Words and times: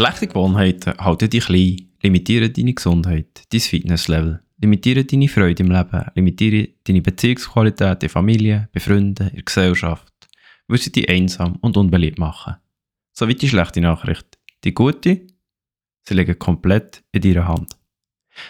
Schlechte 0.00 0.28
Gewohnheiten 0.28 0.96
halten 0.96 1.28
dich 1.28 1.44
klein, 1.44 1.90
limitieren 2.02 2.50
deine 2.50 2.72
Gesundheit, 2.72 3.42
dein 3.52 3.60
Fitnesslevel, 3.60 4.40
limitieren 4.56 5.06
deine 5.06 5.28
Freude 5.28 5.62
im 5.62 5.70
Leben, 5.70 6.06
limitieren 6.14 6.68
deine 6.84 7.02
Beziehungsqualität 7.02 8.02
in 8.02 8.08
Familie, 8.08 8.70
bei 8.72 8.80
Freunden, 8.80 9.28
in 9.28 9.34
der 9.34 9.42
Gesellschaft, 9.42 10.10
weil 10.68 10.78
sie 10.78 10.90
dich 10.90 11.06
einsam 11.06 11.56
und 11.60 11.76
unbeliebt 11.76 12.18
machen. 12.18 12.56
So 13.12 13.28
wie 13.28 13.34
die 13.34 13.46
schlechte 13.46 13.82
Nachricht. 13.82 14.38
Die 14.64 14.72
gute, 14.72 15.20
sie 16.08 16.14
liegen 16.14 16.38
komplett 16.38 17.02
in 17.12 17.20
deiner 17.20 17.48
Hand. 17.48 17.76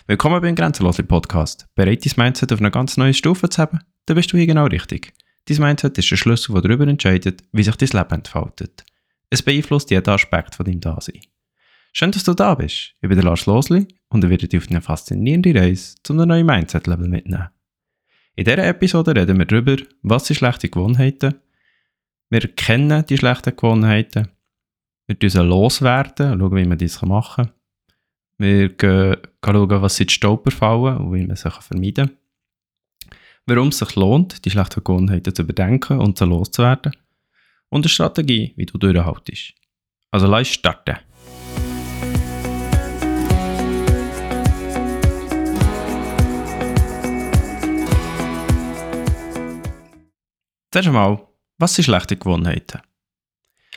Willkommen 0.07 0.41
beim 0.41 0.55
Grenzenlosen 0.55 1.09
Podcast. 1.09 1.67
Bereit, 1.75 2.07
dein 2.07 2.13
Mindset 2.27 2.53
auf 2.53 2.61
eine 2.61 2.71
ganz 2.71 2.97
neue 2.97 3.13
Stufe 3.13 3.49
zu 3.49 3.61
haben? 3.61 3.81
Dann 4.07 4.15
bist 4.15 4.33
du 4.33 4.37
hier 4.37 4.47
genau 4.47 4.67
richtig. 4.67 5.13
Dein 5.47 5.59
Mindset 5.59 5.99
ist 5.99 6.13
der 6.13 6.17
Schlüssel, 6.17 6.53
der 6.53 6.63
darüber 6.63 6.87
entscheidet, 6.87 7.43
wie 7.51 7.65
sich 7.65 7.75
dein 7.75 7.89
Leben 7.89 8.15
entfaltet. 8.15 8.85
Es 9.31 9.43
beeinflusst 9.43 9.91
jeden 9.91 10.09
Aspekt 10.09 10.55
von 10.55 10.65
deinem 10.65 10.81
Dasein. 10.81 11.21
Schön, 11.93 12.13
dass 12.13 12.25
du 12.25 12.35
da 12.35 12.55
bist. 12.55 12.95
Ich 13.01 13.09
bin 13.09 13.17
der 13.17 13.25
Lars 13.25 13.47
Losli 13.47 13.89
und 14.09 14.23
ich 14.23 14.31
werde 14.31 14.47
dich 14.47 14.61
auf 14.61 14.71
eine 14.71 14.81
faszinierende 14.81 15.55
Reise 15.55 15.97
zu 16.03 16.13
einem 16.13 16.29
neuen 16.29 16.47
Mindset-Level 16.47 17.09
mitnehmen. 17.09 17.49
In 18.37 18.45
dieser 18.45 18.67
Episode 18.67 19.15
reden 19.15 19.39
wir 19.39 19.47
darüber, 19.47 19.77
was 20.03 20.27
sind 20.27 20.37
schlechte 20.37 20.69
Gewohnheiten. 20.69 21.35
Wir 22.31 22.41
kennen 22.41 23.05
die 23.07 23.19
schlechten 23.19 23.57
Gewohnheiten. 23.57 24.29
Wir 25.07 25.17
müssen 25.21 25.49
loswerden, 25.49 26.39
schauen, 26.39 26.57
wie 26.57 26.65
man 26.65 26.79
das 26.79 27.03
machen 27.03 27.47
kann. 27.47 27.55
Wir 28.39 28.75
schauen, 29.45 29.83
was 29.83 29.97
sind 29.97 30.11
die 30.11 30.15
Stolperfallen 30.15 30.99
und 30.99 31.13
wie 31.13 31.27
man 31.27 31.37
sie 31.37 31.51
vermeiden 31.51 32.07
kann. 32.07 32.17
Warum 33.47 33.69
es 33.69 33.79
sich 33.79 33.97
lohnt, 33.97 34.45
die 34.45 34.51
schlechten 34.51 34.85
Gewohnheiten 34.85 35.35
zu 35.35 35.43
überdenken 35.43 35.99
und 35.99 36.19
sie 36.19 36.25
loszuwerden. 36.25 36.93
Und 37.69 37.85
eine 37.85 37.89
Strategie, 37.89 38.53
wie 38.57 38.67
du 38.67 38.79
durchhaltest. 38.79 39.55
Also 40.13 40.29
lass 40.29 40.49
starten. 40.49 40.99
Zuerst 50.73 50.87
einmal, 50.87 51.27
was 51.59 51.75
sind 51.75 51.85
schlechte 51.85 52.17
Gewohnheiten? 52.17 52.81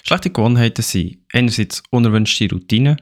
Schlechte 0.04 0.30
Gewohnheiten 0.30 0.84
sind 0.84 1.26
einerseits 1.34 1.82
unerwünschte 1.90 2.48
Routinen, 2.52 3.02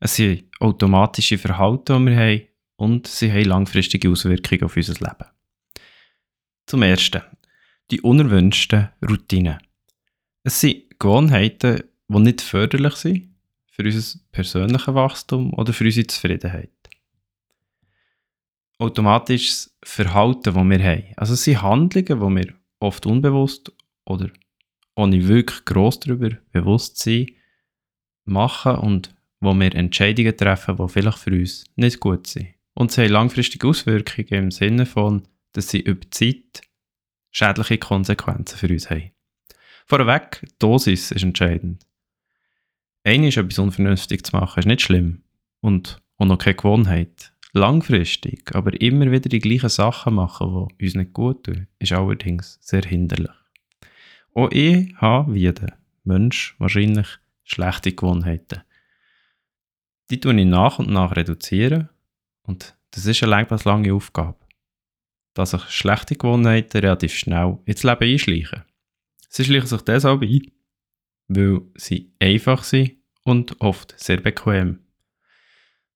es 0.00 0.16
sind 0.16 0.44
automatische 0.60 1.38
Verhalten, 1.38 2.04
die 2.04 2.10
wir 2.10 2.16
haben, 2.16 2.42
und 2.76 3.06
sie 3.06 3.32
haben 3.32 3.44
langfristige 3.44 4.10
Auswirkungen 4.10 4.64
auf 4.64 4.76
unser 4.76 4.94
Leben. 4.94 5.30
Zum 6.66 6.82
Ersten, 6.82 7.22
die 7.90 8.00
unerwünschten 8.02 8.88
Routinen. 9.08 9.58
Es 10.42 10.60
sind 10.60 10.98
Gewohnheiten, 10.98 11.84
die 12.08 12.18
nicht 12.18 12.42
förderlich 12.42 12.96
sind 12.96 13.34
für 13.70 13.84
unser 13.84 14.18
persönliches 14.32 14.94
Wachstum 14.94 15.54
oder 15.54 15.72
für 15.72 15.84
unsere 15.84 16.06
Zufriedenheit. 16.06 16.70
Automatisches 18.78 19.74
Verhalten, 19.82 20.42
das 20.42 20.54
wir 20.54 20.84
haben. 20.84 21.04
Also 21.16 21.34
es 21.34 21.44
sind 21.44 21.62
Handlungen, 21.62 22.04
die 22.04 22.46
wir 22.46 22.61
oft 22.82 23.06
unbewusst 23.06 23.72
oder 24.04 24.30
ohne 24.94 25.26
wirklich 25.26 25.64
gross 25.64 26.00
darüber 26.00 26.30
bewusst 26.52 26.98
sein, 26.98 27.26
machen 28.24 28.76
und 28.76 29.14
wo 29.40 29.54
wir 29.54 29.74
Entscheidungen 29.74 30.36
treffen, 30.36 30.76
die 30.76 30.88
vielleicht 30.88 31.18
für 31.18 31.32
uns 31.32 31.64
nicht 31.76 32.00
gut 32.00 32.26
sind. 32.26 32.48
Und 32.74 32.92
sie 32.92 33.02
haben 33.02 33.10
langfristige 33.12 33.66
Auswirkungen 33.66 34.44
im 34.44 34.50
Sinne 34.50 34.86
von, 34.86 35.26
dass 35.52 35.68
sie 35.68 35.80
über 35.80 36.08
Zeit 36.10 36.62
schädliche 37.30 37.78
Konsequenzen 37.78 38.56
für 38.56 38.68
uns 38.68 38.90
haben. 38.90 39.10
Vorweg, 39.86 40.40
die 40.42 40.58
Dosis 40.58 41.10
ist 41.10 41.22
entscheidend. 41.22 41.86
Einmal 43.04 43.28
etwas 43.30 43.58
unvernünftig 43.58 44.24
zu 44.24 44.36
machen, 44.36 44.60
ist 44.60 44.66
nicht 44.66 44.82
schlimm 44.82 45.22
und 45.60 46.00
auch 46.18 46.26
noch 46.26 46.38
keine 46.38 46.54
Gewohnheit 46.54 47.31
langfristig 47.52 48.54
aber 48.54 48.80
immer 48.80 49.10
wieder 49.10 49.28
die 49.28 49.38
gleichen 49.38 49.68
Sachen 49.68 50.14
machen, 50.14 50.68
die 50.80 50.86
uns 50.86 50.94
nicht 50.94 51.12
gut 51.12 51.44
tun, 51.44 51.66
ist 51.78 51.92
allerdings 51.92 52.58
sehr 52.60 52.82
hinderlich. 52.82 53.30
Auch 54.34 54.50
ich 54.50 54.94
habe, 54.96 55.34
wie 55.34 55.52
der 55.52 55.76
Mensch, 56.04 56.54
wahrscheinlich 56.58 57.06
schlechte 57.44 57.92
Gewohnheiten. 57.92 58.62
Die 60.10 60.20
tue 60.20 60.38
ich 60.38 60.46
nach 60.46 60.78
und 60.78 60.90
nach 60.90 61.14
reduzieren 61.14 61.88
und 62.42 62.76
das 62.90 63.06
ist 63.06 63.22
eine 63.22 63.46
lange 63.64 63.94
Aufgabe. 63.94 64.38
Dass 65.34 65.52
sich 65.52 65.62
schlechte 65.70 66.16
Gewohnheiten 66.16 66.78
relativ 66.78 67.14
schnell 67.14 67.58
ins 67.64 67.82
Leben 67.82 68.02
einschleichen. 68.02 68.64
Sie 69.28 69.44
schleichen 69.44 69.68
sich 69.68 69.82
deshalb 69.82 70.22
ein, 70.22 70.42
weil 71.28 71.62
sie 71.76 72.12
einfach 72.18 72.64
sind 72.64 72.96
und 73.24 73.60
oft 73.60 73.94
sehr 73.98 74.20
bequem. 74.20 74.81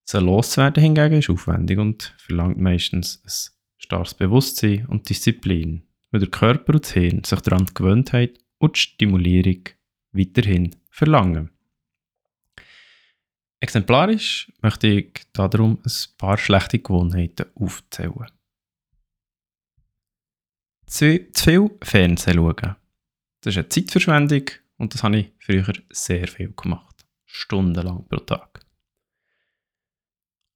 Sie 0.08 0.20
loszuwerden 0.20 0.82
hingegen 0.82 1.18
ist 1.18 1.30
aufwendig 1.30 1.78
und 1.78 2.14
verlangt 2.16 2.58
meistens 2.58 3.20
ein 3.24 3.54
starkes 3.78 4.14
Bewusstsein 4.14 4.86
und 4.86 5.08
Disziplin, 5.08 5.82
weil 6.12 6.20
der 6.20 6.30
Körper 6.30 6.74
und 6.74 6.84
das 6.84 6.92
Hirn 6.92 7.24
sich 7.24 7.40
daran 7.40 7.66
gewöhnt 7.74 8.12
haben 8.12 8.34
und 8.58 8.76
die 8.76 8.80
Stimulierung 8.80 9.64
weiterhin 10.12 10.76
verlangen. 10.90 11.50
Exemplarisch 13.58 14.52
möchte 14.62 14.86
ich 14.86 15.12
darum 15.32 15.80
ein 15.84 15.92
paar 16.18 16.38
schlechte 16.38 16.78
Gewohnheiten 16.78 17.46
aufzählen. 17.56 18.30
Zu 20.86 21.26
viel 21.34 21.70
Fernsehen 21.82 22.34
schauen. 22.34 22.76
Das 23.40 23.54
ist 23.54 23.58
eine 23.58 23.68
Zeitverschwendung 23.68 24.44
und 24.76 24.94
das 24.94 25.02
habe 25.02 25.18
ich 25.18 25.32
früher 25.40 25.72
sehr 25.90 26.28
viel 26.28 26.52
gemacht. 26.52 27.04
Stundenlang 27.24 28.06
pro 28.06 28.18
Tag. 28.18 28.65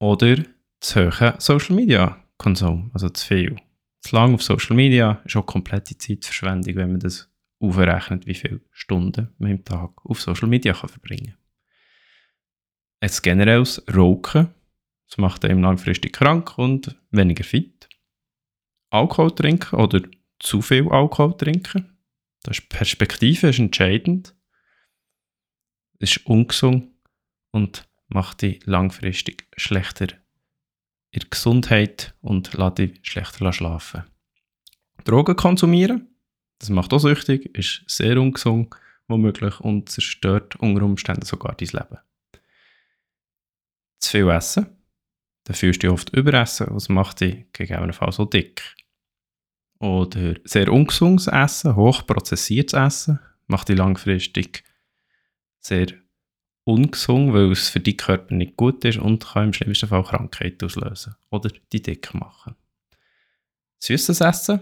Oder 0.01 0.43
zu 0.79 1.11
hohen 1.11 1.39
Social 1.39 1.75
Media 1.75 2.25
Konsum, 2.39 2.89
also 2.91 3.07
zu 3.09 3.27
viel. 3.27 3.55
Zu 3.99 4.15
lang 4.15 4.33
auf 4.33 4.41
Social 4.41 4.75
Media 4.75 5.21
ist 5.25 5.35
auch 5.35 5.45
komplette 5.45 5.95
Zeitverschwendung, 5.95 6.75
wenn 6.75 6.93
man 6.93 6.99
das 6.99 7.29
aufrechnet, 7.59 8.25
wie 8.25 8.33
viele 8.33 8.61
Stunden 8.71 9.29
man 9.37 9.51
im 9.51 9.63
Tag 9.63 9.91
auf 10.03 10.19
Social 10.19 10.47
Media 10.47 10.73
kann 10.73 10.89
verbringen 10.89 11.27
kann. 11.27 11.37
Ein 13.01 13.11
generelles 13.21 13.83
Rauchen, 13.95 14.49
das 15.07 15.19
macht 15.19 15.45
einem 15.45 15.61
langfristig 15.61 16.13
krank 16.13 16.57
und 16.57 16.99
weniger 17.11 17.43
fit. 17.43 17.87
Alkohol 18.89 19.35
trinken 19.35 19.75
oder 19.75 20.01
zu 20.39 20.63
viel 20.63 20.89
Alkohol 20.89 21.37
trinken, 21.37 21.95
das 22.41 22.57
ist 22.57 22.69
Perspektive 22.69 23.49
ist 23.49 23.59
entscheidend. 23.59 24.35
Es 25.99 26.17
ist 26.17 26.25
ungesund 26.25 26.89
und 27.51 27.87
macht 28.13 28.41
dich 28.41 28.65
langfristig 28.65 29.47
schlechter 29.57 30.07
in 31.11 31.23
Gesundheit 31.29 32.13
und 32.21 32.53
lässt 32.53 32.77
dich 32.77 32.99
schlechter 33.03 33.51
schlafen. 33.51 34.03
Drogen 35.03 35.35
konsumieren, 35.35 36.07
das 36.59 36.69
macht 36.69 36.93
auch 36.93 36.99
süchtig, 36.99 37.57
ist 37.57 37.83
sehr 37.87 38.19
ungesund 38.19 38.75
womöglich 39.07 39.59
und 39.59 39.89
zerstört 39.89 40.55
unter 40.57 40.83
Umständen 40.83 41.25
sogar 41.25 41.55
dein 41.55 41.67
Leben. 41.67 41.97
Zu 43.99 44.11
viel 44.11 44.29
essen, 44.29 44.67
dann 45.43 45.55
fühlst 45.55 45.83
du 45.83 45.87
dich 45.87 45.93
oft 45.93 46.13
überessen, 46.15 46.67
was 46.69 46.87
macht 46.87 47.21
dich 47.21 47.45
gegebenenfalls 47.51 48.15
so 48.15 48.25
dick. 48.25 48.75
Oder 49.79 50.35
sehr 50.45 50.71
ungesundes 50.71 51.27
Essen, 51.27 51.75
hochprozessiertes 51.75 52.73
Essen, 52.73 53.19
macht 53.47 53.69
dich 53.69 53.77
langfristig 53.77 54.63
sehr 55.59 55.87
ungesund, 56.63 57.33
weil 57.33 57.51
es 57.51 57.69
für 57.69 57.79
deinen 57.79 57.97
Körper 57.97 58.35
nicht 58.35 58.57
gut 58.57 58.83
ist 58.85 58.97
und 58.97 59.25
kann 59.25 59.45
im 59.45 59.53
schlimmsten 59.53 59.87
Fall 59.87 60.03
Krankheiten 60.03 60.65
auslösen 60.65 61.15
oder 61.29 61.49
die 61.71 61.81
dick 61.81 62.13
machen. 62.13 62.55
Süßes 63.79 64.21
Essen 64.21 64.61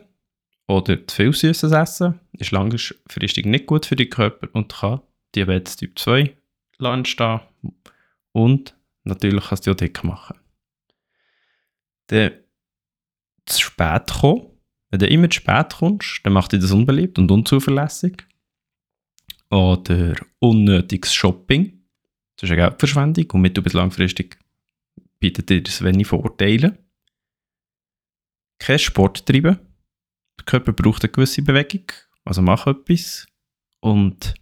oder 0.68 1.06
zu 1.08 1.16
viel 1.16 1.34
süßes 1.34 1.72
Essen 1.72 2.20
ist 2.34 2.52
langfristig 2.52 3.46
nicht 3.46 3.66
gut 3.66 3.86
für 3.86 3.96
den 3.96 4.10
Körper 4.10 4.48
und 4.54 4.74
kann 4.74 5.02
Diabetes 5.36 5.76
Typ 5.76 6.00
2 6.00 6.36
entstehen 6.80 7.42
und 8.32 8.76
natürlich 9.04 9.44
kann 9.44 9.56
es 9.56 9.62
dich 9.62 9.74
auch 9.74 9.78
dick 9.78 10.04
machen. 10.04 10.38
Dann 12.08 12.32
zu 13.46 13.62
spät 13.62 14.08
kommen, 14.08 14.48
wenn 14.90 15.00
du 15.00 15.08
immer 15.08 15.30
zu 15.30 15.42
spät 15.42 15.74
kommst, 15.78 16.22
dann 16.24 16.34
macht 16.34 16.52
dich 16.52 16.62
das 16.62 16.72
unbeliebt 16.72 17.20
und 17.20 17.30
unzuverlässig. 17.30 18.26
Oder 19.52 20.16
unnötiges 20.40 21.14
Shopping 21.14 21.79
das 22.40 22.50
ist 22.50 22.54
eine 22.54 22.62
Geldverschwendung 22.62 23.32
und 23.32 23.42
mittel- 23.42 23.62
bis 23.62 23.74
langfristig 23.74 24.40
bietet 25.20 25.50
dir 25.50 25.62
das 25.62 25.84
wenig 25.84 26.08
Vorteile. 26.08 26.78
Kein 28.60 28.80
Sport 28.80 29.26
treiben. 29.26 29.60
Der 30.40 30.46
Körper 30.46 30.72
braucht 30.72 31.04
eine 31.04 31.12
gewisse 31.12 31.42
Bewegung, 31.42 31.92
also 32.24 32.42
mach 32.42 32.66
etwas 32.66 33.28
und 33.82 34.34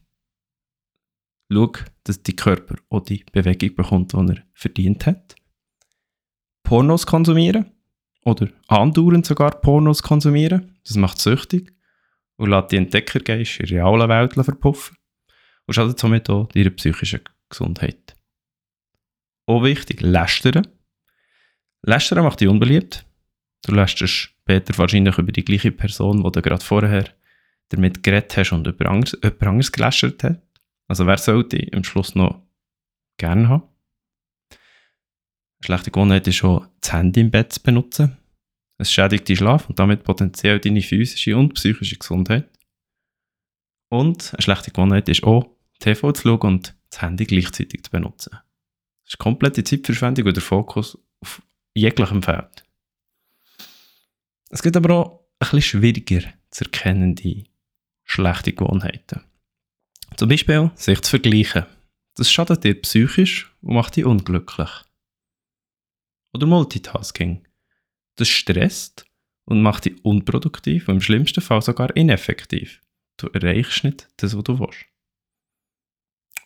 schau, 1.52 1.74
dass 2.04 2.22
dein 2.22 2.36
Körper 2.36 2.76
auch 2.92 3.00
die 3.00 3.26
Bewegung 3.32 3.76
bekommt, 3.76 4.14
die 4.14 4.18
er 4.18 4.44
verdient 4.54 5.08
hat. 5.08 5.36
Pornos 6.62 7.08
konsumieren 7.08 7.72
oder 8.26 8.48
andauernd 8.68 9.26
sogar 9.26 9.60
Pornos 9.60 10.04
konsumieren, 10.04 10.78
das 10.86 10.98
macht 10.98 11.20
süchtig 11.20 11.74
und 12.36 12.52
lässt 12.52 12.72
die 12.72 12.78
Entdeckergeist 12.78 13.60
in 13.60 13.66
der 13.66 13.78
realen 13.78 14.10
Welt 14.10 14.34
verpuffen 14.34 14.98
und 15.66 15.74
schadet 15.74 15.98
somit 15.98 16.30
auch 16.30 16.48
deiner 16.50 16.70
psychischen 16.70 17.22
Gesundheit. 17.50 18.16
auch 19.46 19.64
wichtig, 19.64 20.02
lästern. 20.02 20.68
Lästern 21.84 22.24
macht 22.24 22.42
dich 22.42 22.48
unbeliebt. 22.48 23.06
Du 23.64 23.74
lästerst 23.74 24.14
später 24.14 24.78
wahrscheinlich 24.78 25.18
über 25.18 25.32
die 25.32 25.46
gleiche 25.46 25.72
Person, 25.72 26.24
die 26.24 26.32
du 26.32 26.42
gerade 26.42 26.64
vorher 26.64 27.06
damit 27.70 28.04
geredet 28.04 28.36
hast 28.38 28.52
und 28.52 28.68
über 28.68 28.90
anderes, 28.90 29.18
jemand 29.22 29.44
anderes 29.44 29.72
gelästert 29.72 30.24
hat. 30.24 30.42
Also 30.88 31.06
wer 31.06 31.18
sollte 31.18 31.68
am 31.74 31.84
Schluss 31.84 32.16
noch 32.16 32.42
gerne 33.18 33.50
haben? 33.50 33.64
Eine 35.60 35.66
schlechte 35.66 35.92
Gewohnheit 35.92 36.28
ist 36.28 36.36
schon, 36.36 36.68
das 36.82 36.94
Handy 36.94 37.22
im 37.22 37.32
Bett 37.32 37.54
zu 37.54 37.62
benutzen. 37.62 38.18
Es 38.78 38.92
schädigt 38.92 39.28
deinen 39.28 39.38
Schlaf 39.38 39.68
und 39.70 39.80
damit 39.80 40.04
potenziell 40.04 40.60
deine 40.60 40.82
physische 40.82 41.36
und 41.36 41.56
psychische 41.56 41.98
Gesundheit. 41.98 42.50
Und 43.90 44.34
eine 44.34 44.42
schlechte 44.42 44.72
Gewohnheit 44.72 45.10
ist 45.10 45.24
auch, 45.24 45.50
TV 45.80 46.12
zu 46.12 46.24
schauen 46.24 46.42
und 46.42 46.77
das 46.90 47.02
Handy 47.02 47.26
gleichzeitig 47.26 47.84
zu 47.84 47.92
benutzen. 47.92 48.32
Das 48.32 49.14
ist 49.14 49.18
komplette 49.18 49.64
Zeitverschwendung 49.64 50.26
und 50.28 50.36
der 50.36 50.44
Fokus 50.44 50.98
auf 51.22 51.42
jeglichem 51.74 52.24
Feld. 52.24 52.64
Es 54.50 54.62
gibt 54.62 54.78
aber 54.78 54.94
auch 54.94 55.20
ein 55.40 55.50
bisschen 55.50 55.62
schwieriger 55.62 56.22
zu 56.50 56.64
erkennende 56.64 57.46
schlechte 58.04 58.54
Gewohnheiten. 58.54 59.22
Zum 60.16 60.30
Beispiel 60.30 60.72
sich 60.76 61.02
zu 61.02 61.10
vergleichen. 61.12 61.66
Das 62.16 62.32
schadet 62.32 62.64
dir 62.64 62.82
psychisch 62.82 63.54
und 63.62 63.76
macht 63.76 63.96
dich 63.96 64.06
unglücklich. 64.06 64.70
Oder 66.34 66.48
Multitasking. 66.48 67.48
Das 68.16 68.28
stresst 68.28 69.06
und 69.46 69.62
macht 69.62 69.86
dich 69.86 70.04
unproduktiv 70.04 70.88
und 70.88 70.96
im 70.96 71.02
schlimmsten 71.02 71.42
Fall 71.42 71.62
sogar 71.62 71.96
ineffektiv. 71.96 72.82
Du 73.18 73.28
erreichst 73.28 73.84
nicht 73.84 74.08
das, 74.18 74.36
was 74.36 74.44
du 74.44 74.60
willst. 74.60 74.86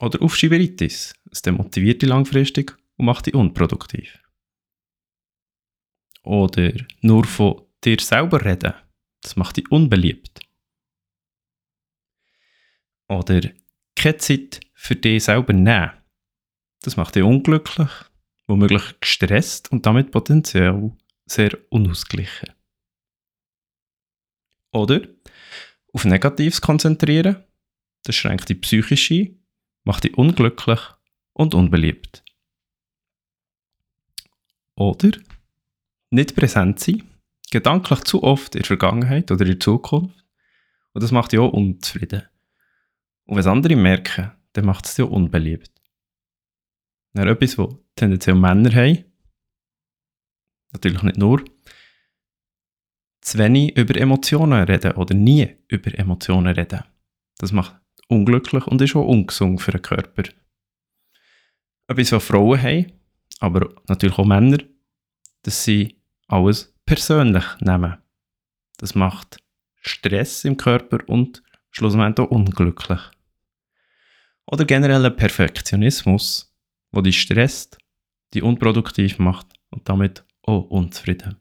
Oder 0.02 0.22
Aufschieberitis. 0.24 1.14
Es 1.30 1.44
demotiviert 1.44 2.02
dich 2.02 2.10
langfristig 2.10 2.76
und 2.98 3.06
macht 3.06 3.28
dich 3.28 3.36
unproduktiv. 3.36 4.20
Oder 6.24 6.74
nur 7.02 7.26
von 7.26 7.62
dir 7.84 8.00
selber 8.00 8.44
reden. 8.44 8.74
Das 9.22 9.36
macht 9.36 9.58
dich 9.58 9.70
unbeliebt. 9.72 10.40
Oder 13.08 13.42
keine 13.96 14.18
Zeit 14.18 14.60
für 14.74 14.96
dich 14.96 15.24
selber 15.24 15.54
nehmen. 15.54 15.92
Das 16.82 16.98
macht 16.98 17.16
dich 17.16 17.24
unglücklich, 17.24 17.92
womöglich 18.48 19.00
gestresst 19.00 19.72
und 19.72 19.86
damit 19.86 20.10
potenziell 20.10 20.92
sehr 21.28 21.56
unausgeglichen. 21.70 22.54
Oder 24.72 25.02
auf 25.94 26.06
Negatives 26.06 26.60
konzentrieren. 26.60 27.44
Das 28.04 28.16
schränkt 28.16 28.50
die 28.50 28.56
psychisch 28.56 29.12
ein, 29.12 29.41
macht 29.84 30.04
dich 30.04 30.18
unglücklich 30.18 30.80
und 31.34 31.54
unbeliebt. 31.54 32.24
Oder 34.76 35.12
nicht 36.10 36.36
präsent 36.36 36.80
sein, 36.80 37.04
gedanklich 37.52 38.02
zu 38.02 38.24
oft 38.24 38.56
in 38.56 38.62
der 38.62 38.68
Vergangenheit 38.68 39.32
oder 39.32 39.42
in 39.42 39.52
der 39.52 39.60
Zukunft. 39.60 40.26
Und 40.94 41.04
das 41.04 41.12
macht 41.12 41.32
dich 41.32 41.40
auch 41.40 41.54
unzufrieden. 41.54 42.24
Und 43.26 43.38
wenn 43.38 43.48
andere 43.48 43.76
merken, 43.76 44.32
dann 44.54 44.66
macht 44.66 44.86
es 44.86 44.96
dich 44.96 45.06
auch 45.06 45.12
unbeliebt. 45.12 45.72
Dann 47.14 47.28
etwas, 47.28 47.58
was 47.58 47.76
tendenziell 47.96 48.36
Männer 48.36 48.74
haben, 48.74 49.06
natürlich 50.72 51.04
nicht 51.04 51.18
nur, 51.18 51.44
zu 53.22 53.38
wenig 53.38 53.78
über 53.78 53.96
Emotionen 53.96 54.64
reden 54.64 54.94
oder 54.94 55.14
nie 55.14 55.56
über 55.68 55.98
Emotionen 55.98 56.54
reden. 56.56 56.84
Das 57.38 57.52
macht 57.52 57.81
unglücklich 58.12 58.68
und 58.68 58.82
ist 58.82 58.96
auch 58.96 59.08
ungesund 59.08 59.62
für 59.62 59.72
den 59.72 59.82
Körper. 59.82 60.24
Etwas, 61.88 62.12
was 62.12 62.24
Frauen 62.24 62.62
haben, 62.62 62.92
aber 63.40 63.74
natürlich 63.88 64.18
auch 64.18 64.26
Männer, 64.26 64.60
dass 65.44 65.64
sie 65.64 65.98
alles 66.28 66.74
persönlich 66.86 67.46
nehmen. 67.60 67.98
Das 68.78 68.96
macht 68.96 69.38
Stress 69.82 70.46
im 70.46 70.58
Körper 70.58 71.00
und 71.08 71.42
schlussendlich 71.72 72.26
auch 72.26 72.32
unglücklich. 72.32 73.00
Oder 74.46 74.66
generell 74.66 75.06
ein 75.06 75.16
Perfektionismus, 75.16 76.54
wo 76.92 77.02
dich 77.02 77.22
stresst, 77.22 77.78
die 78.34 78.42
unproduktiv 78.42 79.20
macht 79.20 79.48
und 79.70 79.88
damit 79.88 80.24
auch 80.44 80.70
unzufrieden. 80.70 81.38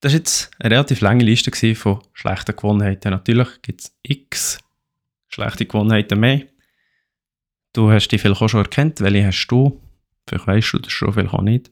Das 0.00 0.12
war 0.12 0.18
jetzt 0.18 0.50
eine 0.58 0.74
relativ 0.74 1.02
lange 1.02 1.24
Liste 1.24 1.74
von 1.74 2.02
schlechten 2.14 2.56
Gewohnheiten. 2.56 3.10
Natürlich 3.10 3.62
gibt 3.62 3.82
es 3.82 3.96
x 4.02 4.58
schlechte 5.28 5.66
Gewohnheiten 5.66 6.18
mehr. 6.18 6.46
Du 7.72 7.90
hast 7.90 8.08
die 8.08 8.18
vielleicht 8.18 8.42
auch 8.42 8.48
schon 8.48 8.64
erkannt, 8.64 9.00
welche 9.00 9.26
hast 9.26 9.46
du. 9.48 9.80
Vielleicht 10.26 10.46
weißt 10.46 10.72
du 10.72 10.78
das 10.78 10.92
schon, 10.92 11.12
vielleicht 11.12 11.34
auch 11.34 11.42
nicht. 11.42 11.70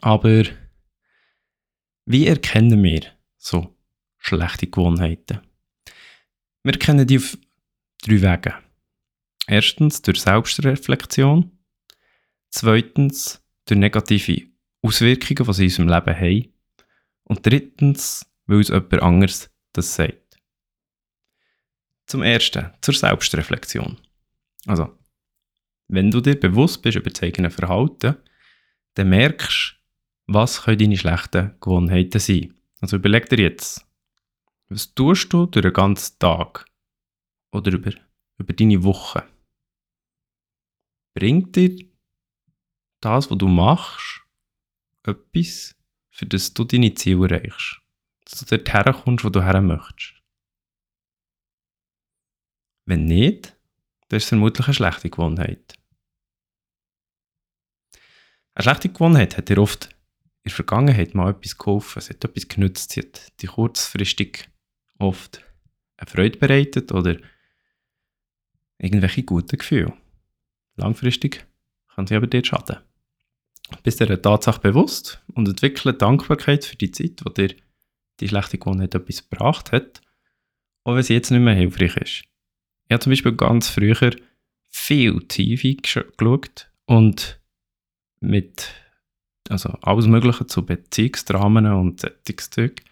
Aber 0.00 0.44
wie 2.06 2.26
erkennen 2.26 2.82
wir 2.82 3.02
so 3.36 3.76
schlechte 4.18 4.68
Gewohnheiten? 4.68 5.40
Wir 6.62 6.72
erkennen 6.72 7.06
die 7.06 7.18
auf 7.18 7.36
drei 8.02 8.22
Wege. 8.22 8.54
Erstens 9.48 10.02
durch 10.02 10.20
Selbstreflexion. 10.20 11.50
Zweitens 12.50 13.42
durch 13.66 13.78
negative 13.78 14.48
Auswirkungen, 14.82 15.46
die 15.46 15.52
sie 15.52 15.64
in 15.64 15.88
unserem 15.88 15.88
Leben 15.88 16.20
haben. 16.20 16.55
Und 17.26 17.44
drittens, 17.44 18.24
weil 18.46 18.58
uns 18.58 18.68
jemand 18.68 19.02
anderes 19.02 19.50
das 19.72 19.94
sagt. 19.94 20.38
Zum 22.06 22.22
Ersten, 22.22 22.72
zur 22.80 22.94
Selbstreflexion. 22.94 23.98
Also, 24.66 24.96
wenn 25.88 26.10
du 26.10 26.20
dir 26.20 26.38
bewusst 26.38 26.82
bist 26.82 26.96
über 26.96 27.10
das 27.10 27.22
eigene 27.22 27.50
Verhalten, 27.50 28.16
dann 28.94 29.08
merkst 29.08 29.76
du, 30.26 30.34
was 30.34 30.62
können 30.62 30.78
deine 30.78 30.96
schlechten 30.96 31.54
Gewohnheiten 31.60 32.18
sein. 32.18 32.54
Also 32.80 32.96
überleg 32.96 33.28
dir 33.28 33.38
jetzt, 33.38 33.86
was 34.68 34.94
tust 34.94 35.32
du 35.32 35.46
durch 35.46 35.62
den 35.62 35.72
ganzen 35.72 36.18
Tag 36.18 36.66
oder 37.52 37.72
über, 37.72 37.92
über 38.38 38.52
deine 38.52 38.82
Woche? 38.82 39.24
Bringt 41.14 41.54
dir 41.56 41.76
das, 43.00 43.30
was 43.30 43.38
du 43.38 43.46
machst, 43.46 44.22
etwas 45.04 45.75
für 46.16 46.24
das 46.24 46.54
du 46.54 46.64
deine 46.64 46.94
Ziele 46.94 47.28
erreichst. 47.28 47.82
Dass 48.24 48.40
du 48.40 48.56
dort 48.56 48.72
herkommst, 48.72 49.22
wo 49.22 49.28
du 49.28 49.44
her 49.44 49.60
möchtest. 49.60 50.14
Wenn 52.86 53.04
nicht, 53.04 53.54
dann 54.08 54.16
ist 54.16 54.24
es 54.24 54.28
vermutlich 54.30 54.66
eine 54.66 54.74
schlechte 54.74 55.10
Gewohnheit. 55.10 55.74
Eine 58.54 58.62
schlechte 58.62 58.88
Gewohnheit 58.88 59.36
hat 59.36 59.50
dir 59.50 59.58
oft 59.58 59.90
in 60.42 60.48
der 60.48 60.52
Vergangenheit 60.52 61.14
mal 61.14 61.32
etwas 61.32 61.58
geholfen, 61.58 61.98
es 61.98 62.08
hat 62.08 62.24
etwas 62.24 62.48
genützt, 62.48 62.92
sie 62.92 63.00
hat 63.00 63.42
dir 63.42 63.50
kurzfristig 63.50 64.48
oft 64.98 65.44
eine 65.98 66.10
Freude 66.10 66.38
bereitet 66.38 66.92
oder 66.92 67.18
irgendwelche 68.78 69.22
guten 69.24 69.58
Gefühle. 69.58 69.92
Langfristig 70.76 71.46
kann 71.94 72.06
sie 72.06 72.16
aber 72.16 72.26
dir 72.26 72.42
schaden. 72.42 72.78
Bist 73.82 74.00
dir 74.00 74.06
der 74.06 74.22
Tatsache 74.22 74.60
bewusst 74.60 75.22
und 75.34 75.48
entwickle 75.48 75.94
Dankbarkeit 75.94 76.64
für 76.64 76.76
die 76.76 76.90
Zeit, 76.90 77.20
die 77.20 77.48
dir 77.48 77.56
die 78.20 78.28
schlechte 78.28 78.58
Gewohnheit 78.58 78.94
etwas 78.94 79.28
gebracht 79.28 79.72
hat, 79.72 80.00
auch 80.84 80.94
wenn 80.94 81.02
sie 81.02 81.14
jetzt 81.14 81.30
nicht 81.30 81.40
mehr 81.40 81.54
hilfreich 81.54 81.96
ist. 81.96 82.24
Ich 82.88 82.92
habe 82.92 83.00
zum 83.00 83.10
Beispiel 83.10 83.32
ganz 83.32 83.68
früher 83.68 84.14
viel 84.70 85.20
TV 85.26 85.80
geschaut 85.82 86.70
und 86.86 87.40
mit 88.20 88.72
also 89.48 89.70
alles 89.82 90.06
Mögliche 90.06 90.46
zu 90.46 90.64
Beziehungsdramen 90.64 91.66
und 91.66 92.00
Sättigungszeug. 92.00 92.82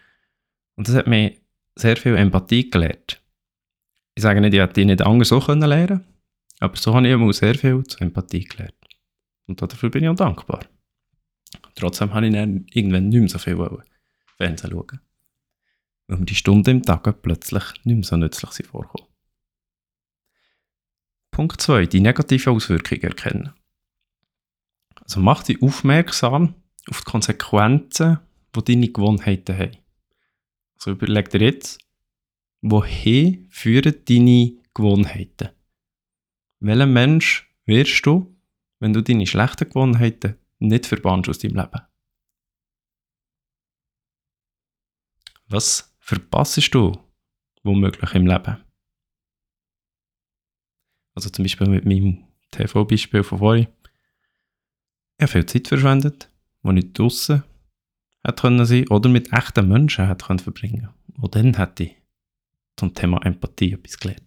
Und 0.76 0.88
das 0.88 0.94
hat 0.94 1.06
mir 1.06 1.34
sehr 1.76 1.96
viel 1.96 2.16
Empathie 2.16 2.70
gelehrt. 2.70 3.20
Ich 4.14 4.22
sage 4.22 4.40
nicht, 4.40 4.54
ich 4.54 4.60
hätte 4.60 4.74
die 4.74 4.84
nicht 4.84 5.02
anders 5.02 5.28
so 5.28 5.40
können 5.40 5.68
lernen 5.68 6.04
aber 6.60 6.76
so 6.76 6.94
habe 6.94 7.06
ich 7.06 7.12
immer 7.12 7.32
sehr 7.32 7.54
viel 7.54 7.82
zu 7.84 7.98
Empathie 7.98 8.44
gelernt. 8.44 8.74
Und 9.46 9.60
dafür 9.60 9.90
bin 9.90 10.04
ich 10.04 10.08
auch 10.10 10.14
dankbar. 10.14 10.66
Trotzdem 11.74 12.14
habe 12.14 12.26
ich 12.26 12.32
dann 12.32 12.66
irgendwann 12.72 13.08
nicht 13.08 13.20
mehr 13.20 13.28
so 13.28 13.38
viel 13.38 13.56
Fernsehen 14.36 14.70
schauen. 14.70 15.00
Weil 16.06 16.18
mir 16.18 16.24
die 16.24 16.34
Stunden 16.34 16.70
im 16.70 16.82
Tag 16.82 17.22
plötzlich 17.22 17.64
nicht 17.84 17.96
mehr 17.96 18.04
so 18.04 18.16
nützlich 18.16 18.66
vorkommen. 18.66 19.08
Punkt 21.30 21.60
2. 21.60 21.86
Die 21.86 22.00
negativen 22.00 22.54
Auswirkungen 22.54 23.02
erkennen. 23.02 23.52
Also 25.02 25.20
mach 25.20 25.42
dich 25.42 25.60
aufmerksam 25.62 26.54
auf 26.88 27.00
die 27.00 27.10
Konsequenzen, 27.10 28.20
die 28.54 28.64
deine 28.64 28.88
Gewohnheiten 28.88 29.58
haben. 29.58 29.76
Also 30.76 30.92
überleg 30.92 31.30
dir 31.30 31.40
jetzt, 31.40 31.80
wohin 32.60 33.48
führen 33.50 33.94
deine 34.08 34.58
Gewohnheiten? 34.74 35.48
Welcher 36.60 36.86
Mensch 36.86 37.52
wirst 37.66 38.06
du, 38.06 38.33
wenn 38.80 38.92
du 38.92 39.02
deine 39.02 39.26
schlechten 39.26 39.68
Gewohnheiten 39.68 40.36
nicht 40.58 40.86
verbannst 40.86 41.28
aus 41.28 41.38
deinem 41.38 41.56
Leben. 41.56 41.80
Was 45.46 45.94
verpasst 46.00 46.74
du 46.74 46.92
womöglich 47.62 48.14
im 48.14 48.26
Leben? 48.26 48.64
Also 51.14 51.30
zum 51.30 51.44
Beispiel 51.44 51.68
mit 51.68 51.84
meinem 51.84 52.24
TV-Beispiel 52.50 53.22
von 53.22 53.38
vorhin. 53.38 53.68
Ich 55.18 55.22
habe 55.22 55.32
viel 55.32 55.46
Zeit 55.46 55.68
verschwendet, 55.68 56.28
die 56.62 56.78
ich 56.78 56.92
draußen 56.92 57.44
hätte 58.24 58.40
können 58.40 58.66
sein 58.66 58.88
oder 58.88 59.08
mit 59.08 59.32
echten 59.32 59.68
Menschen 59.68 60.08
hätte 60.08 60.26
können 60.26 60.38
verbringen. 60.38 60.88
Und 61.20 61.34
dann 61.34 61.56
hätte 61.56 61.84
ich 61.84 61.96
zum 62.76 62.92
Thema 62.94 63.24
Empathie 63.24 63.72
etwas 63.72 63.98
gelernt. 63.98 64.23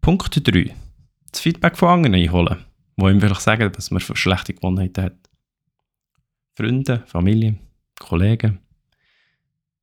Punkt 0.00 0.40
3. 0.46 0.74
Das 1.30 1.40
Feedback 1.40 1.76
von 1.76 1.88
anderen 1.90 2.14
einholen, 2.14 2.64
wo 2.96 3.08
ihm 3.08 3.20
vielleicht 3.20 3.42
sagen, 3.42 3.70
dass 3.70 3.90
man 3.90 4.00
schlechte 4.00 4.54
Gewohnheiten 4.54 5.04
hat. 5.04 5.16
Freunde, 6.54 7.04
Familie, 7.06 7.58
Kollegen. 7.98 8.60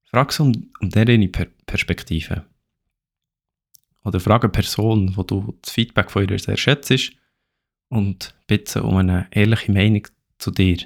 Frag 0.06 0.32
sie 0.32 0.44
um, 0.44 0.72
um 0.80 0.90
deren 0.90 1.32
per 1.32 1.46
Perspektive. 1.66 2.46
Oder 4.04 4.20
frage 4.20 4.46
eine 4.46 4.52
Person, 4.52 5.16
wo 5.16 5.24
du 5.24 5.56
das 5.62 5.72
Feedback 5.74 6.10
von 6.10 6.28
ihr 6.28 6.40
sehr 6.40 6.58
schätzt 6.58 7.12
und 7.90 8.34
bitte 8.48 8.84
um 8.84 8.98
eine 8.98 9.28
ehrliche 9.32 9.72
Meinung 9.72 10.08
zu 10.40 10.50
dir. 10.50 10.78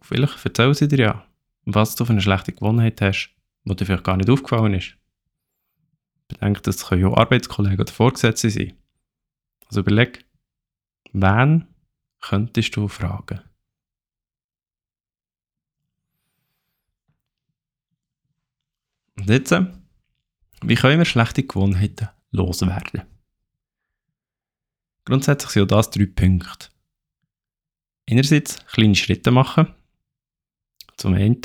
Vielleicht 0.00 0.44
erzählen 0.44 0.74
sie 0.74 0.88
dir 0.88 0.98
ja, 0.98 1.26
was 1.64 1.96
du 1.96 2.04
für 2.04 2.12
eine 2.12 2.20
schlechte 2.20 2.52
Gewohnheit 2.52 3.00
hast, 3.00 3.34
die 3.64 3.76
dir 3.76 3.86
vielleicht 3.86 4.04
gar 4.04 4.16
nicht 4.16 4.30
aufgefallen 4.30 4.74
ist. 4.74 4.96
Bedenke, 6.34 6.60
das 6.60 6.86
können 6.86 7.02
ja 7.02 7.12
Arbeitskollegen 7.12 7.80
oder 7.80 7.92
Vorgesetzte 7.92 8.50
sein. 8.50 8.74
Also 9.66 9.80
überleg, 9.80 10.24
wen 11.12 11.66
könntest 12.20 12.76
du 12.76 12.88
fragen? 12.88 13.40
Und 19.18 19.30
jetzt, 19.30 19.54
wie 20.62 20.74
können 20.74 20.98
wir 20.98 21.04
schlechte 21.04 21.42
Gewohnheiten 21.44 22.08
loswerden? 22.30 23.02
Grundsätzlich 25.04 25.52
sind 25.52 25.70
das 25.70 25.90
drei 25.90 26.06
Punkte. 26.06 26.68
Einerseits 28.08 28.64
kleine 28.66 28.94
Schritte 28.94 29.30
machen, 29.30 29.74
zum 30.96 31.14
einen. 31.14 31.40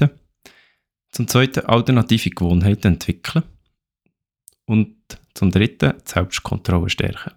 Zum 1.12 1.28
zweiten 1.28 1.66
alternative 1.66 2.30
Gewohnheiten 2.30 2.94
entwickeln. 2.94 3.44
Und 4.70 4.98
zum 5.34 5.50
dritten 5.50 5.98
die 5.98 6.12
Selbstkontrolle 6.12 6.92
stärken. 6.92 7.34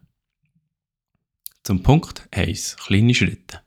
Zum 1.63 1.83
Punkt 1.83 2.29
1, 2.31 2.77
kleine 2.77 3.15
Schritte. 3.15 3.63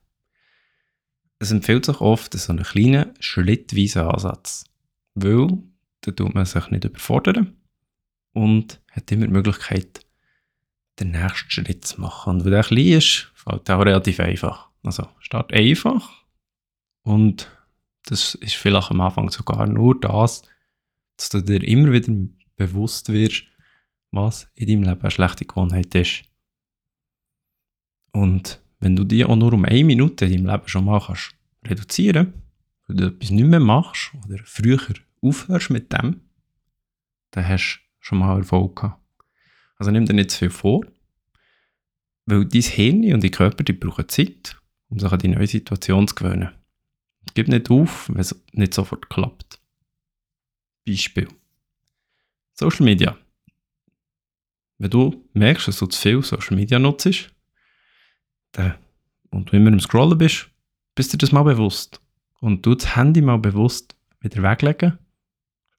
Es 1.39 1.50
empfiehlt 1.50 1.84
sich 1.86 2.00
oft 2.00 2.31
so 2.36 2.53
einen 2.53 2.63
kleinen, 2.63 3.15
schrittweisen 3.19 4.03
Ansatz, 4.03 4.65
weil 5.15 5.63
da 6.01 6.12
tut 6.12 6.36
man 6.36 6.45
sich 6.45 6.69
nicht 6.69 6.86
überfordern 6.86 7.57
und 8.34 8.79
hat 8.91 9.12
immer 9.12 9.25
die 9.25 9.34
Möglichkeit, 9.34 10.05
den 11.00 11.10
nächsten 11.10 11.50
Schritt 11.50 11.86
zu 11.86 12.00
machen. 12.00 12.36
Und 12.36 12.45
wenn 12.45 12.51
der 12.51 12.63
klein 12.63 13.00
ist, 13.00 13.31
fällt 13.34 13.72
auch 13.72 13.84
relativ 13.84 14.19
einfach. 14.19 14.69
Also, 14.84 15.07
start 15.17 15.51
einfach 15.51 16.24
und 17.01 17.50
das 18.03 18.36
ist 18.36 18.57
vielleicht 18.57 18.91
am 18.91 19.01
Anfang 19.01 19.31
sogar 19.31 19.65
nur 19.65 20.00
das, 20.00 20.43
dass 21.17 21.29
du 21.29 21.41
dir 21.41 21.67
immer 21.67 21.91
wieder 21.91 22.13
bewusst 22.57 23.12
wirst, 23.12 23.45
was 24.15 24.50
in 24.55 24.67
deinem 24.67 24.84
Leben 24.84 25.01
eine 25.01 25.12
schlechte 25.12 25.45
Gewohnheit 25.45 25.93
ist. 25.95 26.24
Und 28.12 28.62
wenn 28.79 28.95
du 28.95 29.03
die 29.03 29.25
auch 29.25 29.36
nur 29.36 29.53
um 29.53 29.65
eine 29.65 29.84
Minute 29.84 30.25
in 30.25 30.31
deinem 30.31 30.45
Leben 30.48 30.67
schon 30.67 30.86
mal 30.86 31.01
kannst 31.01 31.36
reduzieren, 31.65 32.34
weil 32.88 32.98
du 32.98 33.05
etwas 33.07 33.29
nicht 33.31 33.48
mehr 33.48 33.60
machst 33.60 34.12
oder 34.25 34.38
früher 34.45 34.79
aufhörst 35.22 35.69
mit 35.69 35.91
dem, 35.91 36.22
dann 37.31 37.48
hast 37.48 37.81
du 37.81 38.05
schon 38.05 38.19
mal 38.19 38.38
Erfolg 38.38 38.75
gehabt. 38.77 39.01
Also 39.77 39.91
nimm 39.91 40.05
dir 40.05 40.13
nicht 40.13 40.31
zu 40.31 40.39
viel 40.39 40.50
vor, 40.50 40.86
weil 42.25 42.45
dein 42.45 42.62
Hirn 42.62 43.13
und 43.13 43.24
dein 43.24 43.31
Körper 43.31 43.63
die 43.63 43.74
brauchen 43.74 44.07
Zeit, 44.07 44.55
um 44.89 45.00
sich 45.00 45.12
an 45.12 45.19
die 45.19 45.27
neue 45.27 45.48
Situation 45.48 46.07
zu 46.07 46.15
gewöhnen. 46.15 46.51
Gib 47.34 47.48
nicht 47.48 47.69
auf, 47.69 48.07
wenn 48.10 48.19
es 48.19 48.36
nicht 48.53 48.74
sofort 48.74 49.10
klappt. 49.10 49.60
Beispiel. 50.88 51.27
Social 52.53 52.86
Media. 52.86 53.17
Wenn 54.77 54.89
du 54.89 55.25
merkst, 55.34 55.67
dass 55.67 55.79
du 55.79 55.88
zu 55.88 56.00
viel 56.00 56.22
Social 56.24 56.55
Media 56.55 56.79
nutzt, 56.79 57.32
dann, 58.51 58.75
und 59.29 59.51
du 59.51 59.55
immer 59.55 59.72
im 59.72 59.79
Scrollen 59.79 60.17
bist, 60.17 60.50
bist 60.96 61.13
du 61.13 61.17
das 61.17 61.32
mal 61.32 61.44
bewusst. 61.44 62.01
Und 62.41 62.65
du 62.65 62.75
das 62.75 62.96
Handy 62.96 63.22
mal 63.22 63.38
bewusst 63.38 63.96
wieder 64.20 64.44
weglegen, 64.44 64.98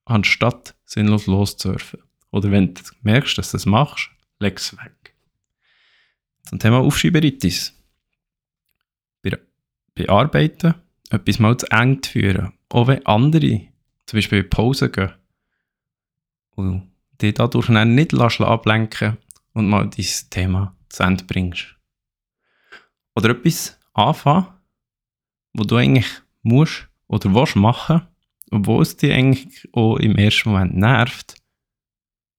anstatt 0.05 0.75
sinnlos 0.85 1.27
loszusurfen. 1.27 2.01
Oder 2.31 2.51
wenn 2.51 2.75
du 2.75 2.83
merkst, 3.03 3.39
dass 3.39 3.51
du 3.51 3.57
das 3.57 3.67
machst, 3.67 4.11
leg 4.39 4.59
es 4.59 4.77
weg. 4.77 5.15
Zum 6.45 6.59
Thema 6.59 6.79
Aufschieberitis. 6.79 7.77
Bearbeiten 9.97 10.75
etwas 11.11 11.39
mal 11.41 11.57
zu 11.57 11.67
eng 11.73 12.03
zu 12.03 12.13
führen. 12.13 12.53
Auch 12.69 12.87
wenn 12.87 13.05
andere 13.07 13.63
zum 14.07 14.19
Beispiel 14.19 14.43
in 14.43 14.51
Pause 14.51 14.91
gehen 14.91 15.13
dich 17.21 17.35
dadurch 17.35 17.69
nicht 17.69 18.15
ablenken 18.15 19.17
und 19.53 19.69
mal 19.69 19.89
dein 19.89 20.07
Thema 20.31 20.77
zu 20.89 21.03
Ende 21.03 21.25
bringst. 21.25 21.77
Oder 23.15 23.31
etwas 23.31 23.79
anfangen, 23.95 24.49
wo 25.55 25.65
du 25.65 25.77
eigentlich 25.77 26.09
musst 26.43 26.89
oder 27.09 27.33
willst 27.35 27.57
machen, 27.57 28.07
obwohl 28.51 28.83
es 28.83 28.97
dir 28.97 29.15
eigentlich 29.15 29.69
auch 29.73 29.97
im 29.97 30.17
ersten 30.17 30.51
Moment 30.51 30.77
nervt. 30.77 31.37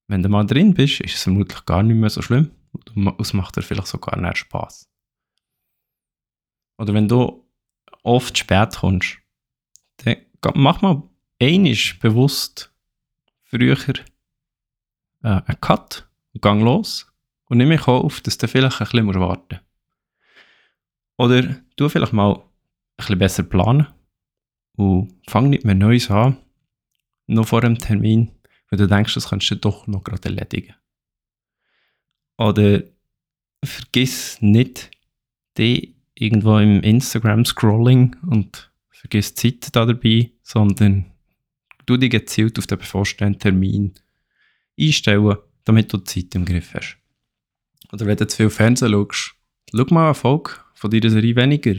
Wenn 0.06 0.22
du 0.22 0.28
mal 0.28 0.46
drin 0.46 0.72
bist, 0.72 1.00
ist 1.00 1.16
es 1.16 1.22
vermutlich 1.24 1.64
gar 1.66 1.82
nicht 1.82 1.96
mehr 1.96 2.10
so 2.10 2.22
schlimm 2.22 2.50
und 2.72 3.20
es 3.20 3.32
macht 3.32 3.56
dir 3.56 3.62
vielleicht 3.62 3.88
sogar 3.88 4.18
mehr 4.18 4.36
Spaß. 4.36 4.88
Oder 6.78 6.94
wenn 6.94 7.08
du 7.08 7.44
oft 8.04 8.38
spät 8.38 8.76
kommst, 8.76 9.18
dann 9.98 10.16
mach 10.54 10.80
mal 10.80 11.02
einisch 11.40 11.98
bewusst 11.98 12.72
früher 13.42 13.76
äh, 15.22 15.40
einen 15.46 15.60
Cut 15.60 16.08
und 16.34 16.42
gang 16.42 16.62
los 16.62 17.10
und 17.46 17.58
nimm 17.58 17.68
mich 17.68 17.86
auf, 17.86 18.20
dass 18.20 18.38
du 18.38 18.48
vielleicht 18.48 18.80
ein 18.80 18.86
bisschen 18.86 19.20
warten 19.20 19.56
musst. 19.56 19.64
Oder 21.16 21.56
du 21.76 21.88
vielleicht 21.88 22.12
mal 22.12 22.36
ein 22.36 22.42
bisschen 22.96 23.18
besser 23.18 23.42
planen 23.42 23.86
und 24.76 25.12
fang 25.28 25.50
nicht 25.50 25.64
mehr 25.64 25.74
Neues 25.74 26.10
an, 26.10 26.36
noch 27.26 27.48
vor 27.48 27.60
dem 27.60 27.78
Termin, 27.78 28.30
weil 28.70 28.78
du 28.78 28.86
denkst, 28.86 29.14
das 29.14 29.28
kannst 29.28 29.50
du 29.50 29.56
doch 29.56 29.86
noch 29.86 30.04
gerade 30.04 30.28
erledigen. 30.28 30.74
Oder 32.36 32.82
vergiss 33.64 34.40
nicht, 34.40 34.90
die 35.56 35.96
irgendwo 36.14 36.58
im 36.58 36.80
Instagram-Scrolling 36.82 38.16
und 38.28 38.70
vergiss 38.90 39.34
Zeit 39.34 39.74
da 39.74 39.84
dabei, 39.84 40.30
sondern 40.42 41.06
du 41.86 41.96
dich 41.96 42.10
gezielt 42.10 42.58
auf 42.58 42.66
den 42.66 42.78
bevorstehenden 42.78 43.40
Termin 43.40 43.94
einstellen, 44.78 45.36
damit 45.64 45.92
du 45.92 45.98
Zeit 45.98 46.34
im 46.34 46.44
Griff 46.44 46.74
hast. 46.74 46.98
Oder 47.92 48.06
wenn 48.06 48.16
du 48.16 48.26
zu 48.26 48.36
viel 48.36 48.50
Fernsehen 48.50 48.92
schaust, 48.92 49.34
schau 49.74 49.94
mal 49.94 50.06
eine 50.06 50.14
Folge 50.14 50.52
von 50.74 50.90
deiner 50.90 51.10
Serie 51.10 51.36
weniger. 51.36 51.74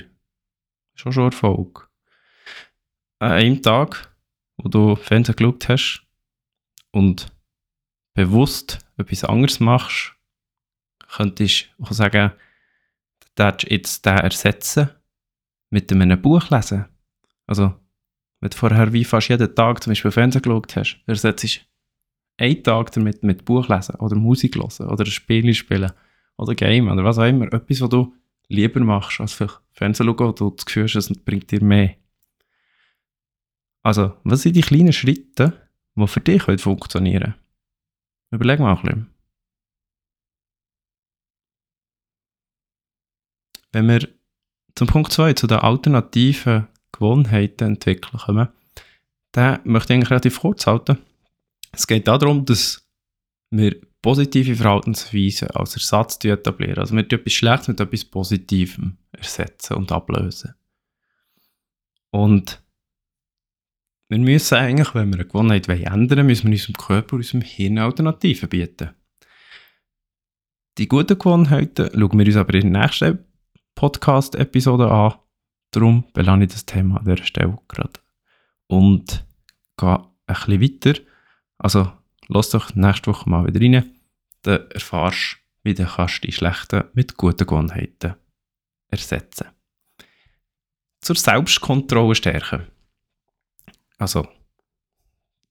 Schon 0.95 1.13
schon 1.13 1.25
Erfolg. 1.25 1.89
An 3.19 3.31
einem 3.31 3.61
Tag, 3.61 4.13
wo 4.57 4.69
du 4.69 4.95
Fernsehen 4.95 5.35
geschaut 5.35 5.69
hast 5.69 6.05
und 6.91 7.27
bewusst 8.13 8.79
etwas 8.97 9.23
anderes 9.23 9.59
machst, 9.59 10.13
könntest 11.15 11.69
du 11.77 11.83
auch 11.83 11.91
sagen, 11.91 12.31
darfst 13.35 13.69
jetzt 13.69 14.05
den 14.05 14.17
ersetzen 14.17 14.89
mit 15.69 15.91
einem 15.91 16.21
Buch 16.21 16.49
lesen. 16.49 16.85
Also, 17.47 17.73
wenn 18.41 18.49
du 18.49 18.57
vorher 18.57 18.91
wie 18.93 19.03
fast 19.03 19.29
jeden 19.29 19.55
Tag 19.55 19.83
zum 19.83 19.91
Beispiel 19.91 20.11
Fernsehen 20.11 20.41
geschaut 20.41 20.75
hast, 20.75 21.01
ersetzt 21.05 21.43
du 21.43 21.68
einen 22.39 22.63
Tag 22.63 22.91
damit 22.91 23.23
mit 23.23 23.45
Buch 23.45 23.67
lesen 23.67 23.95
oder 23.95 24.15
Musik 24.15 24.55
hören 24.55 24.89
oder 24.89 25.03
ein 25.03 25.11
Spiel 25.11 25.53
spielen 25.53 25.91
oder 26.37 26.55
Game 26.55 26.87
oder 26.87 27.03
was 27.03 27.17
auch 27.17 27.27
immer. 27.27 27.51
Etwas, 27.51 27.81
was 27.81 27.89
du 27.89 28.13
lieber 28.47 28.79
machst 28.79 29.19
als 29.19 29.33
für 29.33 29.49
Fernsehen 29.71 30.07
schauen, 30.07 30.35
du 30.35 30.49
das 30.51 30.65
Gefühl 30.65 30.83
hast, 30.83 30.95
es 30.95 31.09
bringt 31.23 31.51
dir 31.51 31.63
mehr. 31.63 31.95
Also, 33.83 34.13
was 34.23 34.41
sind 34.41 34.55
die 34.55 34.61
kleinen 34.61 34.93
Schritte, 34.93 35.69
die 35.95 36.07
für 36.07 36.19
dich 36.19 36.43
funktionieren 36.61 37.21
können? 37.21 37.35
Überleg 38.31 38.59
mal 38.59 38.75
ein 38.75 38.81
bisschen. 38.81 39.07
Wenn 43.71 43.87
wir 43.87 44.07
zum 44.75 44.87
Punkt 44.87 45.11
2, 45.11 45.33
zu 45.33 45.47
den 45.47 45.59
alternativen 45.59 46.67
Gewohnheiten 46.91 47.65
entwickeln 47.65 48.19
kommen, 48.19 48.49
dann 49.31 49.59
möchte 49.63 49.93
ich 49.93 49.97
eigentlich 49.97 50.11
relativ 50.11 50.39
kurz 50.39 50.65
halten. 50.65 50.97
Es 51.71 51.87
geht 51.87 52.07
darum, 52.07 52.45
dass 52.45 52.87
wir 53.51 53.79
positive 54.01 54.55
Verhaltensweisen 54.55 55.49
als 55.51 55.75
Ersatz 55.75 56.23
etablieren. 56.23 56.79
Also 56.79 56.95
wir 56.95 57.03
etwas 57.03 57.33
Schlechtes 57.33 57.67
mit 57.67 57.79
etwas 57.79 58.05
Positivem 58.05 58.97
ersetzen 59.11 59.75
und 59.75 59.91
ablösen. 59.91 60.55
Und 62.11 62.61
wir 64.09 64.17
müssen 64.17 64.55
eigentlich, 64.55 64.95
wenn 64.95 65.09
wir 65.09 65.19
eine 65.19 65.27
Gewohnheit 65.27 65.67
ändern 65.67 66.09
wollen, 66.09 66.25
müssen 66.25 66.47
wir 66.47 66.53
unserem 66.53 66.75
Körper 66.75 67.13
und 67.13 67.19
unserem 67.19 67.41
Hirn 67.41 67.77
Alternativen 67.77 68.49
bieten. 68.49 68.89
Die 70.77 70.87
guten 70.87 71.19
Gewohnheiten 71.19 71.89
schauen 71.93 72.17
wir 72.17 72.25
uns 72.25 72.35
aber 72.35 72.53
in 72.55 72.73
der 72.73 72.81
nächsten 72.83 73.19
Podcast-Episode 73.75 74.89
an. 74.89 75.15
Darum 75.71 76.05
belande 76.13 76.45
ich 76.45 76.53
das 76.53 76.65
Thema 76.65 76.97
an 76.97 77.05
dieser 77.05 77.23
Stelle 77.23 77.59
gerade. 77.67 77.99
Und 78.67 79.25
gehe 79.77 79.99
ein 80.25 80.35
bisschen 80.47 80.61
weiter. 80.61 81.01
Also, 81.59 81.91
lass 82.27 82.49
doch 82.49 82.73
nächste 82.73 83.11
Woche 83.11 83.29
mal 83.29 83.45
wieder 83.45 83.61
rein. 83.61 83.95
Dann 84.41 84.69
erfährst 84.71 85.17
du, 85.17 85.37
wie 85.63 85.73
du 85.73 85.85
kannst 85.85 86.23
die 86.23 86.31
schlechten 86.31 86.85
mit 86.93 87.17
guten 87.17 87.45
Gewohnheiten 87.45 88.15
ersetzen 88.87 89.47
Zur 91.01 91.15
Selbstkontrolle 91.15 92.15
stärken. 92.15 92.67
Also, 93.97 94.27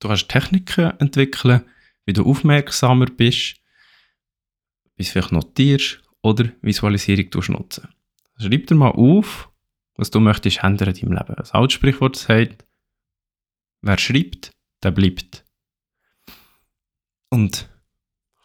du 0.01 0.09
kannst 0.09 0.29
Techniken 0.29 0.99
entwickeln, 0.99 1.65
wie 2.07 2.15
du 2.15 2.25
aufmerksamer 2.25 3.07
bist, 3.07 3.57
wie 4.97 5.05
du 5.05 5.11
vielleicht 5.11 5.33
notierst 5.33 6.03
oder 6.23 6.51
Visualisierung 6.63 7.31
nutzen. 7.49 7.89
Schreib 8.39 8.67
dir 8.67 8.75
mal 8.75 8.91
auf, 8.91 9.51
was 9.95 10.11
du 10.11 10.21
möchtest 10.21 10.63
ändern 10.63 10.95
in 10.95 10.95
deinem 10.95 11.13
Leben. 11.13 11.35
Das 11.37 11.53
alte 11.53 11.75
Sprichwort 11.75 12.17
sagt, 12.17 12.65
wer 13.83 13.99
schreibt, 13.99 14.53
der 14.83 14.93
bleibt. 14.93 15.45
Und 17.31 17.69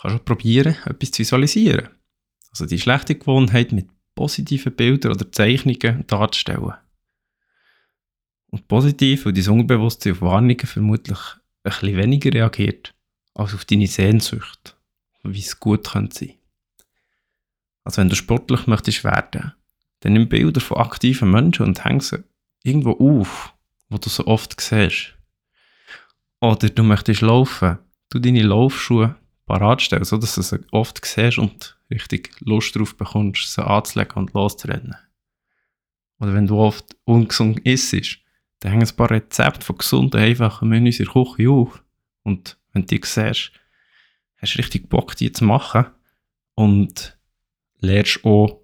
kannst 0.01 0.17
auch 0.17 0.25
probieren, 0.25 0.75
etwas 0.85 1.11
zu 1.11 1.19
visualisieren. 1.19 1.89
Also 2.51 2.65
die 2.65 2.79
schlechte 2.79 3.15
Gewohnheit 3.15 3.71
mit 3.71 3.89
positiven 4.15 4.75
Bildern 4.75 5.13
oder 5.13 5.31
Zeichnungen 5.31 6.05
darzustellen. 6.07 6.73
Und 8.47 8.67
positiv, 8.67 9.25
weil 9.25 9.33
dein 9.33 9.49
Unbewusstsein 9.49 10.13
auf 10.13 10.21
Warnungen 10.21 10.59
vermutlich 10.59 11.17
ein 11.17 11.39
bisschen 11.63 11.97
weniger 11.97 12.31
reagiert, 12.31 12.93
als 13.33 13.55
auf 13.55 13.65
deine 13.65 13.87
Sehnsucht, 13.87 14.77
wie 15.23 15.39
es 15.39 15.59
gut 15.59 15.89
könnte 15.91 16.19
sein. 16.19 16.35
Also 17.83 18.01
wenn 18.01 18.09
du 18.09 18.15
sportlich 18.15 18.67
möchtest 18.67 19.03
werden, 19.03 19.53
dann 20.01 20.13
nimm 20.13 20.29
Bilder 20.29 20.61
von 20.61 20.77
aktiven 20.77 21.31
Menschen 21.31 21.65
und 21.65 21.83
häng 21.83 22.01
sie 22.01 22.23
irgendwo 22.63 22.91
auf, 22.91 23.53
wo 23.89 23.97
du 23.97 24.09
so 24.09 24.27
oft 24.27 24.59
siehst. 24.59 25.15
Oder 26.39 26.69
du 26.69 26.83
möchtest 26.83 27.21
laufen, 27.21 27.79
du 28.13 28.19
deine 28.19 28.43
Laufschuhe 28.43 29.15
parat 29.45 29.81
stellen, 29.81 30.05
sodass 30.05 30.35
du 30.35 30.41
sie 30.41 30.59
oft 30.71 31.03
siehst 31.05 31.37
und 31.37 31.77
richtig 31.89 32.31
Lust 32.39 32.75
darauf 32.75 32.95
bekommst, 32.95 33.53
sie 33.53 33.65
anzulegen 33.65 34.15
und 34.15 34.33
loszurennen. 34.33 34.95
Oder 36.19 36.33
wenn 36.33 36.47
du 36.47 36.57
oft 36.57 36.95
ungesund 37.05 37.59
isst, 37.59 38.19
dann 38.59 38.71
hängen 38.71 38.87
ein 38.87 38.95
paar 38.95 39.11
Rezepte 39.11 39.65
von 39.65 39.77
gesunden, 39.77 40.19
einfachen 40.19 40.69
Menüs 40.69 40.99
in 40.99 41.05
der 41.05 41.13
Küche 41.13 41.49
auf. 41.49 41.83
Und 42.23 42.57
wenn 42.71 42.83
du 42.83 42.95
die 42.95 43.01
siehst, 43.03 43.51
hast 44.37 44.53
du 44.53 44.57
richtig 44.57 44.89
Bock, 44.89 45.15
die 45.15 45.31
zu 45.31 45.43
machen. 45.43 45.87
Und 46.55 47.17
lernst 47.79 48.23
auch, 48.23 48.61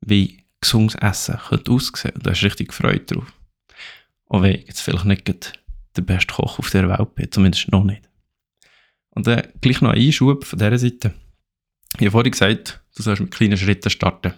wie 0.00 0.44
gesundes 0.60 0.96
Essen 0.96 1.38
könnte 1.48 1.70
aussehen. 1.70 2.14
Und 2.14 2.26
du 2.26 2.30
hast 2.30 2.42
richtig 2.42 2.72
Freude 2.72 3.04
drauf. 3.04 3.32
Auch 4.26 4.42
wenn 4.42 4.62
jetzt 4.62 4.80
vielleicht 4.80 5.04
nicht 5.04 5.61
der 5.96 6.02
beste 6.02 6.34
Koch 6.34 6.58
auf 6.58 6.70
der 6.70 6.88
Welt 6.88 7.14
bin, 7.14 7.30
zumindest 7.30 7.70
noch 7.70 7.84
nicht. 7.84 8.08
Und 9.10 9.26
dann 9.26 9.48
gleich 9.60 9.80
noch 9.80 9.90
ein 9.90 10.00
Einschub 10.00 10.44
von 10.44 10.58
dieser 10.58 10.78
Seite. 10.78 11.14
Ich 11.94 12.00
habe 12.00 12.10
vorhin 12.12 12.32
gesagt, 12.32 12.82
du 12.96 13.02
sollst 13.02 13.20
mit 13.20 13.30
kleinen 13.30 13.58
Schritten 13.58 13.90
starten. 13.90 14.32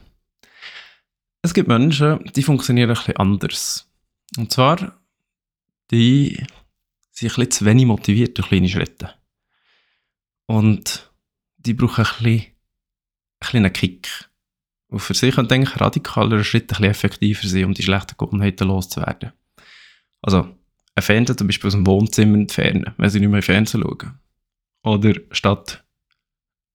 Es 1.42 1.54
gibt 1.54 1.68
Menschen, 1.68 2.24
die 2.34 2.42
funktionieren 2.42 2.90
ein 2.90 2.96
bisschen 2.96 3.16
anders. 3.16 3.90
Und 4.36 4.50
zwar, 4.50 4.98
die 5.90 6.42
sind 7.12 7.30
ein 7.30 7.34
bisschen 7.36 7.50
zu 7.50 7.64
wenig 7.66 7.86
motiviert 7.86 8.36
durch 8.36 8.48
kleine 8.48 8.68
Schritte. 8.68 9.14
Und 10.46 11.12
die 11.58 11.74
brauchen 11.74 12.04
ein 12.04 12.10
bisschen, 12.22 12.40
ein 12.40 12.54
bisschen 13.38 13.64
einen 13.64 13.72
Kick. 13.72 14.08
Und 14.88 15.00
für 15.00 15.14
sich 15.14 15.34
könnte 15.34 15.54
eigentlich 15.54 15.80
radikalere 15.80 16.44
Schritte 16.44 16.74
ein 16.74 16.80
bisschen 16.80 16.90
effektiver 16.90 17.46
sein, 17.46 17.64
um 17.64 17.74
die 17.74 17.82
schlechten 17.82 18.16
Gewohnheiten 18.16 18.68
loszuwerden. 18.68 19.32
Also, 20.22 20.56
ein 20.96 21.02
Fernseher 21.02 21.36
zum 21.36 21.46
Beispiel 21.46 21.68
aus 21.68 21.74
dem 21.74 21.86
Wohnzimmer 21.86 22.38
entfernen, 22.38 22.94
wenn 22.96 23.10
sie 23.10 23.20
nicht 23.20 23.28
mehr 23.28 23.38
im 23.38 23.42
Fernsehen 23.42 23.82
schauen. 23.82 24.18
Oder 24.84 25.20
statt 25.30 25.84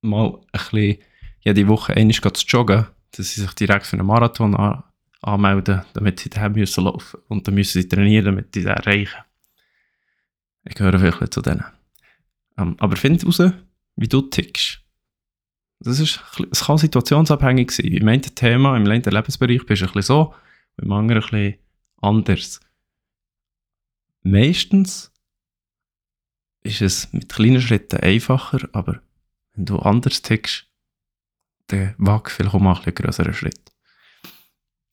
mal 0.01 0.39
ein 0.51 0.59
bisschen 0.69 0.97
jede 1.41 1.67
Woche 1.67 1.93
einmal 1.95 2.33
zu 2.33 2.45
joggen, 2.47 2.87
dass 3.11 3.31
sie 3.31 3.41
sich 3.41 3.53
direkt 3.53 3.85
für 3.85 3.97
einen 3.97 4.07
Marathon 4.07 4.55
an 4.55 4.83
anmelden, 5.21 5.81
damit 5.93 6.19
sie 6.19 6.29
daheim 6.29 6.53
müssen 6.53 6.83
laufen 6.83 7.19
Und 7.27 7.47
dann 7.47 7.55
müssen 7.55 7.81
sie 7.81 7.87
trainieren, 7.87 8.25
damit 8.25 8.53
sie 8.53 8.63
das 8.63 8.79
erreichen. 8.79 9.19
Ich 10.63 10.75
gehöre 10.75 10.99
vielleicht 10.99 11.33
zu 11.33 11.41
denen. 11.41 11.65
Ähm, 12.57 12.75
aber 12.79 12.95
find 12.95 13.21
heraus, 13.21 13.41
wie 13.95 14.07
du 14.07 14.21
tickst. 14.21 14.81
Das, 15.79 15.99
ist, 15.99 16.21
es 16.51 16.65
kann 16.65 16.77
situationsabhängig 16.77 17.71
sein. 17.71 17.87
Im 17.87 18.07
einen 18.07 18.21
Thema, 18.21 18.75
im 18.75 18.85
einen 18.85 19.01
Lebensbereich 19.01 19.65
bist 19.65 19.81
du 19.81 19.85
ein 19.85 19.89
bisschen 19.91 20.01
so, 20.01 20.33
im 20.77 20.91
anderen 20.91 21.23
ein 21.23 21.29
bisschen 21.29 21.57
anders. 22.01 22.59
Meistens 24.29 25.11
ist 26.61 26.81
es 26.81 27.11
mit 27.13 27.29
kleinen 27.29 27.61
Schritten 27.61 27.99
einfacher, 27.99 28.69
aber 28.73 29.01
wenn 29.53 29.65
du 29.65 29.79
anders 29.79 30.21
tickst, 30.21 30.67
dann 31.67 31.95
wag 31.97 32.29
vielleicht 32.29 32.53
auch 32.53 32.59
mal 32.59 32.79
ein 32.79 32.93
größeren 32.93 33.33
Schritt. 33.33 33.71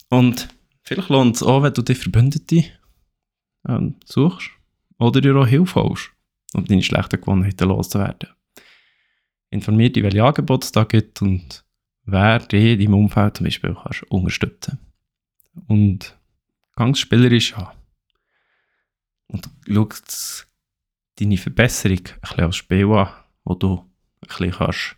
Und 0.09 0.49
vielleicht 0.83 1.11
lohnt 1.11 1.37
es 1.37 1.43
auch, 1.43 1.63
wenn 1.63 1.75
du 1.75 1.83
die 1.83 1.95
Verbündete 1.95 2.65
ähm, 3.69 3.97
suchst 4.07 4.51
oder 4.99 5.21
dir 5.21 5.37
auch 5.37 5.47
Hilfe 5.47 5.83
holst, 5.83 6.13
um 6.55 6.65
deine 6.65 6.83
schlechten 6.83 7.21
Gewohnheiten 7.21 7.69
loszuwerden. 7.69 8.31
Informier 9.51 9.93
dich, 9.93 10.03
welche 10.03 10.25
Angebote 10.25 10.65
es 10.65 10.73
da 10.73 10.85
gibt 10.85 11.21
und 11.21 11.63
wer 12.05 12.39
dich 12.39 12.73
in 12.73 12.79
deinem 12.79 12.95
Umfeld 12.95 13.37
zum 13.37 13.45
Beispiel 13.45 13.75
kannst 13.75 14.03
unterstützen 14.05 14.79
Und 15.67 16.17
ganz 16.75 17.01
spielerisch 17.01 17.55
an. 17.55 17.69
Und 19.29 19.49
schau 19.67 19.89
deine 21.19 21.37
Verbesserung 21.37 21.99
ein 21.99 22.21
bisschen 22.21 22.45
als 22.45 22.57
Spiel 22.57 22.93
an, 22.93 23.09
wo 23.45 23.55
du 23.55 23.79
ein 24.21 24.29
bisschen 24.29 24.51
kannst 24.53 24.97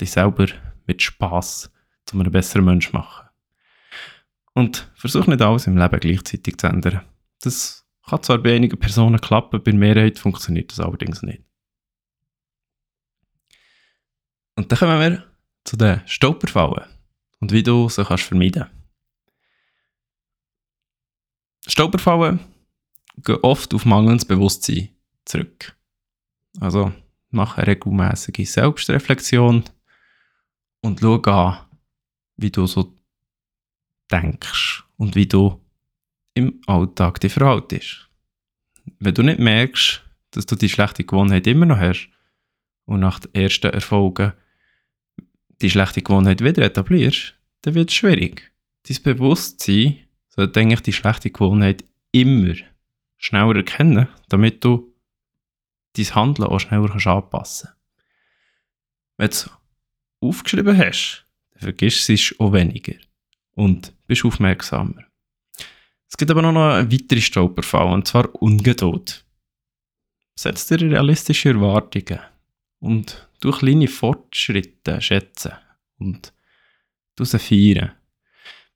dich 0.00 0.10
selber 0.10 0.48
mit 0.86 1.02
Spass 1.02 1.70
zu 2.06 2.18
einem 2.18 2.32
besseren 2.32 2.64
Mensch 2.64 2.92
machen. 2.92 3.28
Und 4.54 4.90
versuch 4.94 5.26
nicht 5.26 5.42
alles 5.42 5.66
im 5.66 5.76
Leben 5.76 6.00
gleichzeitig 6.00 6.58
zu 6.58 6.66
ändern. 6.66 7.02
Das 7.40 7.86
kann 8.06 8.22
zwar 8.22 8.38
bei 8.38 8.54
einigen 8.54 8.78
Personen 8.78 9.20
klappen, 9.20 9.62
bei 9.62 9.70
der 9.70 9.78
Mehrheit 9.78 10.18
funktioniert 10.18 10.70
das 10.70 10.80
allerdings 10.80 11.22
nicht. 11.22 11.42
Und 14.56 14.70
dann 14.70 14.78
kommen 14.78 15.00
wir 15.00 15.24
zu 15.64 15.76
den 15.76 16.02
Stolperfallen 16.06 16.84
und 17.40 17.52
wie 17.52 17.62
du 17.62 17.88
sie 17.88 18.04
kannst 18.04 18.24
vermeiden 18.24 18.66
Stolperfallen 21.66 22.38
gehen 23.22 23.38
oft 23.42 23.74
auf 23.74 23.84
mangelndes 23.84 24.24
Bewusstsein 24.24 24.90
zurück. 25.24 25.76
Also 26.60 26.92
mach 27.30 27.58
eine 27.58 27.68
regelmäßige 27.68 28.48
Selbstreflexion 28.48 29.64
und 30.80 31.00
schau 31.00 31.20
an, 31.20 31.66
wie 32.36 32.50
du 32.50 32.66
so 32.66 32.94
denkst 34.10 34.84
und 34.96 35.14
wie 35.14 35.26
du 35.26 35.60
im 36.34 36.60
Alltag 36.66 37.20
dich 37.20 37.32
verhaltest. 37.32 38.08
Wenn 38.98 39.14
du 39.14 39.22
nicht 39.22 39.38
merkst, 39.38 40.02
dass 40.32 40.46
du 40.46 40.56
die 40.56 40.68
schlechte 40.68 41.04
Gewohnheit 41.04 41.46
immer 41.46 41.66
noch 41.66 41.78
hast 41.78 42.08
und 42.86 43.00
nach 43.00 43.20
den 43.20 43.34
ersten 43.34 43.72
Erfolgen 43.72 44.32
die 45.62 45.70
schlechte 45.70 46.02
Gewohnheit 46.02 46.42
wieder 46.42 46.62
etablierst, 46.62 47.34
dann 47.62 47.74
wird 47.74 47.90
es 47.90 47.94
schwierig. 47.94 48.52
Dein 48.86 49.02
Bewusstsein 49.02 49.98
sollte 50.28 50.60
eigentlich 50.60 50.82
die 50.82 50.92
schlechte 50.92 51.30
Gewohnheit 51.30 51.84
immer 52.12 52.54
schneller 53.24 53.56
erkennen, 53.56 54.08
damit 54.28 54.62
du 54.64 54.94
dein 55.96 56.14
Handeln 56.14 56.48
auch 56.48 56.58
schneller 56.58 56.88
kannst 56.88 57.06
anpassen 57.06 57.70
kannst. 57.70 57.76
Wenn 59.16 59.28
du 59.28 59.32
es 59.32 59.50
aufgeschrieben 60.20 60.76
hast, 60.76 61.26
dann 61.52 61.62
vergisst 61.62 62.08
du 62.08 62.12
es 62.12 62.34
auch 62.38 62.52
weniger 62.52 62.94
und 63.54 63.94
bist 64.06 64.24
aufmerksamer. 64.24 65.04
Es 66.10 66.16
gibt 66.18 66.30
aber 66.30 66.42
noch 66.42 66.50
eine 66.50 66.92
weitere 66.92 67.20
Stolperfalle, 67.20 67.92
und 67.92 68.06
zwar 68.06 68.34
Ungeduld. 68.42 69.24
Setz 70.36 70.66
dir 70.66 70.80
realistische 70.80 71.50
Erwartungen 71.50 72.20
und 72.80 73.28
du 73.40 73.52
kleine 73.52 73.88
Fortschritte 73.88 75.00
schätzen 75.00 75.52
und 75.98 76.32
du 77.16 77.24
sie 77.24 77.38
feiern. 77.38 77.92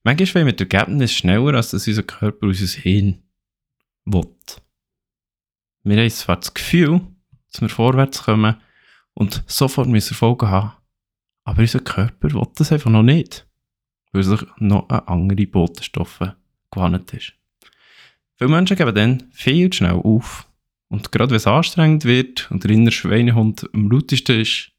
Manchmal 0.05 0.47
wollen 0.47 0.47
wir 0.47 0.53
das 0.65 0.69
Ergebnis 0.69 1.13
schneller, 1.13 1.55
als 1.55 1.71
das 1.73 1.87
unser 1.87 2.05
Körper 2.05 2.47
aus 2.47 2.61
uns 2.61 2.75
hin 2.75 3.23
will 4.13 4.35
wir 5.89 5.97
haben 5.97 6.11
zwar 6.11 6.37
das 6.37 6.53
Gefühl, 6.53 7.01
dass 7.51 7.63
wir 7.63 7.69
vorwärts 7.69 8.25
kommen 8.25 8.57
und 9.15 9.43
sofort 9.47 9.89
müssen 9.89 10.13
Erfolge 10.13 10.49
haben, 10.49 10.73
aber 11.45 11.63
unser 11.63 11.81
Körper 11.81 12.33
will 12.33 12.47
das 12.57 12.73
einfach 12.73 12.91
noch 12.91 13.03
nicht, 13.03 13.47
weil 14.13 14.23
sich 14.23 14.41
noch 14.59 14.89
eine 14.91 15.09
andere 15.09 15.47
Botenstoffe 15.47 16.35
gewandt 16.71 17.15
ist. 17.15 17.33
Viele 18.37 18.51
Menschen 18.51 18.77
geben 18.77 18.95
dann 18.95 19.31
viel 19.33 19.71
zu 19.71 19.79
schnell 19.79 19.95
auf. 19.95 20.47
Und 20.89 21.11
gerade 21.11 21.31
wenn 21.31 21.37
es 21.37 21.47
anstrengend 21.47 22.05
wird 22.05 22.51
und 22.51 22.65
der 22.65 22.71
innere 22.71 22.93
Schweinehund 22.93 23.69
am 23.75 23.91
lautesten 23.91 24.41
ist, 24.41 24.73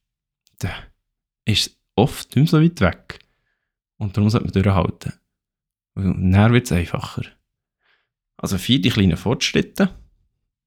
dann 0.59 0.71
ist 1.45 1.67
es 1.67 1.79
oft 1.95 2.35
nicht 2.35 2.51
mehr 2.51 2.61
so 2.61 2.63
weit 2.63 2.81
weg. 2.81 3.19
Und 3.97 4.15
darum 4.15 4.29
sollte 4.29 4.45
man 4.45 4.53
durchhalten. 4.53 5.13
Und 5.95 6.31
dann 6.31 6.53
wird 6.53 6.65
es 6.65 6.71
einfacher. 6.71 7.23
Also 8.41 8.57
vier 8.57 8.79
die 8.79 8.89
kleinen 8.89 9.17
Fortschritte. 9.17 9.89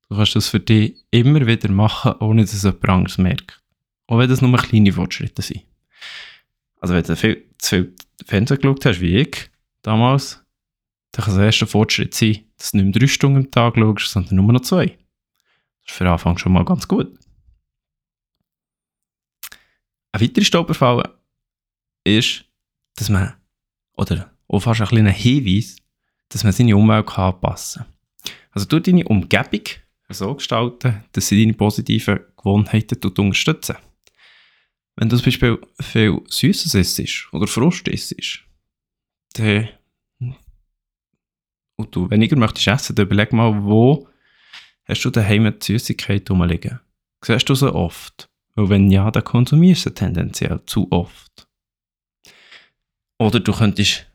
Du 0.09 0.17
kannst 0.17 0.37
das 0.37 0.49
für 0.49 0.61
dich 0.61 0.95
immer 1.11 1.47
wieder 1.47 1.71
machen, 1.71 2.13
ohne 2.21 2.43
dass 2.43 2.53
es 2.53 2.65
jemand 2.65 2.89
anderes 2.89 3.19
merkt. 3.19 3.63
Auch 4.07 4.19
wenn 4.19 4.29
das 4.29 4.43
nur 4.43 4.57
kleine 4.59 4.93
Fortschritte 4.93 5.41
sind. 5.41 5.65
Also 6.81 6.95
wenn 6.95 7.03
du 7.03 7.17
viel, 7.17 7.49
zu 7.57 7.69
viel 7.69 7.95
Fernsehen 8.27 8.61
geschaut 8.61 8.85
hast, 8.85 9.01
wie 9.01 9.17
ich 9.17 9.51
damals, 9.81 10.45
dann 11.13 11.25
kann 11.25 11.37
der 11.37 11.47
erste 11.47 11.67
Fortschritt 11.67 12.13
sein, 12.13 12.45
dass 12.59 12.73
du 12.73 12.77
nicht 12.77 12.85
mehr 12.85 13.01
drei 13.01 13.07
Stunden 13.07 13.39
am 13.39 13.51
Tag 13.51 13.77
schaust, 13.77 14.13
sondern 14.13 14.37
nur 14.37 14.53
noch 14.53 14.61
zwei. 14.61 14.87
Das 14.87 15.93
ist 15.93 15.97
für 15.97 16.05
den 16.05 16.13
Anfang 16.13 16.37
schon 16.37 16.53
mal 16.53 16.65
ganz 16.67 16.87
gut. 16.87 17.19
Eine 20.13 20.25
weitere 20.25 20.45
Stolperfalle 20.45 21.19
ist, 22.05 22.45
dass 22.97 23.09
man, 23.09 23.33
oder 23.95 24.31
auch 24.47 24.61
fast 24.61 24.83
ein 24.83 24.89
kleiner 24.89 25.11
Hinweis, 25.11 25.77
dass 26.33 26.45
man 26.45 26.53
seine 26.53 26.77
Umwelt 26.77 27.19
anpassen 27.19 27.85
kann. 27.85 28.33
Also 28.53 28.67
du 28.67 28.81
deine 28.81 29.05
Umgebung 29.05 29.63
so 30.09 30.35
gestalten, 30.35 31.05
dass 31.13 31.29
sie 31.29 31.43
deine 31.43 31.55
positiven 31.55 32.21
Gewohnheiten 32.37 32.99
unterstützen. 33.03 33.77
Wenn 34.97 35.09
du 35.09 35.17
zum 35.17 35.25
Beispiel 35.25 35.59
viel 35.81 36.21
Süßes 36.29 36.75
isst 36.75 37.33
oder 37.33 37.47
Frust 37.47 37.89
isst, 37.89 38.41
dann 39.35 39.69
und 41.77 41.97
du 41.97 42.11
weniger 42.11 42.37
möchtest 42.37 42.69
essen, 42.69 42.95
dann 42.95 43.07
überleg 43.07 43.33
mal, 43.33 43.65
wo 43.65 44.07
hast 44.85 45.05
du 45.05 45.11
daheim 45.11 45.53
die 45.59 45.73
Süßigkeit 45.73 46.31
rumliegen? 46.31 46.81
Siehst 47.25 47.49
du 47.49 47.55
so 47.55 47.75
oft? 47.75 48.29
Weil 48.55 48.69
wenn 48.69 48.91
ja, 48.91 49.11
dann 49.11 49.25
konsumierst 49.25 49.87
du 49.87 49.91
tendenziell 49.91 50.61
zu 50.67 50.87
oft. 50.91 51.49
Oder 53.19 53.41
du 53.41 53.53
könntest 53.53 54.07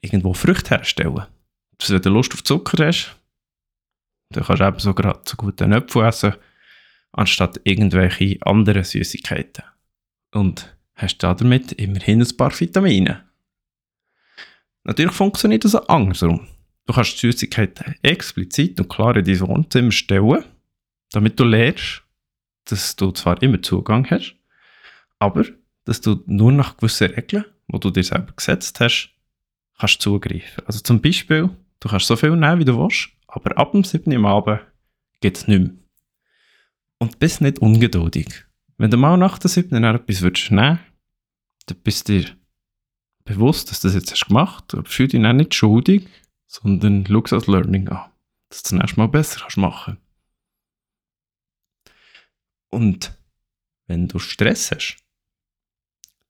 irgendwo 0.00 0.34
Früchte 0.34 0.76
herstellen. 0.76 1.26
Wenn 1.88 2.02
du 2.02 2.10
Lust 2.10 2.32
auf 2.34 2.44
Zucker 2.44 2.86
hast, 2.86 3.16
dann 4.30 4.44
kannst 4.44 4.60
du 4.60 4.66
eben 4.66 4.78
so 4.78 4.94
gerade 4.94 5.20
so 5.24 5.36
guten 5.36 5.72
Äpfel 5.72 6.04
essen, 6.04 6.34
anstatt 7.12 7.60
irgendwelche 7.64 8.38
anderen 8.42 8.84
Süßigkeiten. 8.84 9.64
Und 10.32 10.74
hast 10.94 11.18
damit 11.18 11.72
immerhin 11.72 12.22
ein 12.22 12.36
paar 12.36 12.58
Vitamine. 12.58 13.24
Natürlich 14.84 15.12
funktioniert 15.12 15.64
das 15.64 15.74
auch 15.74 15.88
andersrum. 15.88 16.46
Du 16.86 16.92
kannst 16.92 17.18
Süßigkeiten 17.18 17.94
explizit 18.02 18.80
und 18.80 18.88
klar 18.88 19.16
in 19.16 19.24
dein 19.24 19.40
Wohnzimmer 19.40 19.92
stellen, 19.92 20.44
damit 21.12 21.38
du 21.38 21.44
lernst, 21.44 22.02
dass 22.64 22.96
du 22.96 23.12
zwar 23.12 23.40
immer 23.42 23.62
Zugang 23.62 24.08
hast, 24.10 24.34
aber 25.18 25.44
dass 25.84 26.00
du 26.00 26.22
nur 26.26 26.52
nach 26.52 26.76
gewissen 26.76 27.10
Regeln, 27.10 27.44
die 27.68 27.80
du 27.80 27.90
dir 27.90 28.04
selber 28.04 28.32
gesetzt 28.34 28.80
hast, 28.80 29.10
kannst 29.78 30.02
zugreifen. 30.02 30.64
Also 30.66 30.80
zum 30.80 31.00
Beispiel, 31.00 31.50
du 31.82 31.88
kannst 31.88 32.06
so 32.06 32.16
viel 32.16 32.36
nehmen, 32.36 32.60
wie 32.60 32.64
du 32.64 32.78
willst, 32.78 33.08
aber 33.26 33.58
ab 33.58 33.72
dem 33.72 33.82
7. 33.82 34.16
Uhr 34.16 34.28
Abend 34.28 34.60
geht 35.20 35.36
es 35.36 35.48
nicht 35.48 35.60
mehr. 35.60 35.72
Und 36.98 37.18
bist 37.18 37.40
nicht 37.40 37.58
ungeduldig. 37.58 38.46
Wenn 38.78 38.90
du 38.90 38.96
mal 38.96 39.16
nach 39.16 39.38
der 39.38 39.50
7. 39.50 39.74
Uhr 39.74 39.94
etwas 39.94 40.22
würdest 40.22 40.50
nehmen, 40.52 40.78
dann 41.66 41.78
bist 41.78 42.08
du 42.08 42.20
dir 42.20 42.36
bewusst, 43.24 43.70
dass 43.70 43.80
du 43.80 43.88
das 43.88 43.96
jetzt 43.96 44.12
hast 44.12 44.26
gemacht 44.26 44.72
hast. 44.74 44.88
Fühl 44.88 45.08
dich 45.08 45.24
auch 45.24 45.32
nicht 45.32 45.54
schuldig, 45.54 46.08
sondern 46.46 47.04
schau 47.06 47.22
es 47.24 47.32
als 47.32 47.46
Learning 47.48 47.88
an. 47.88 48.10
Dass 48.48 48.62
du 48.62 48.70
das 48.70 48.80
nächste 48.80 49.00
Mal 49.00 49.08
besser 49.08 49.40
kannst 49.40 49.56
machen 49.56 49.98
Und 52.70 53.18
wenn 53.86 54.06
du 54.06 54.20
Stress 54.20 54.70
hast, 54.70 54.98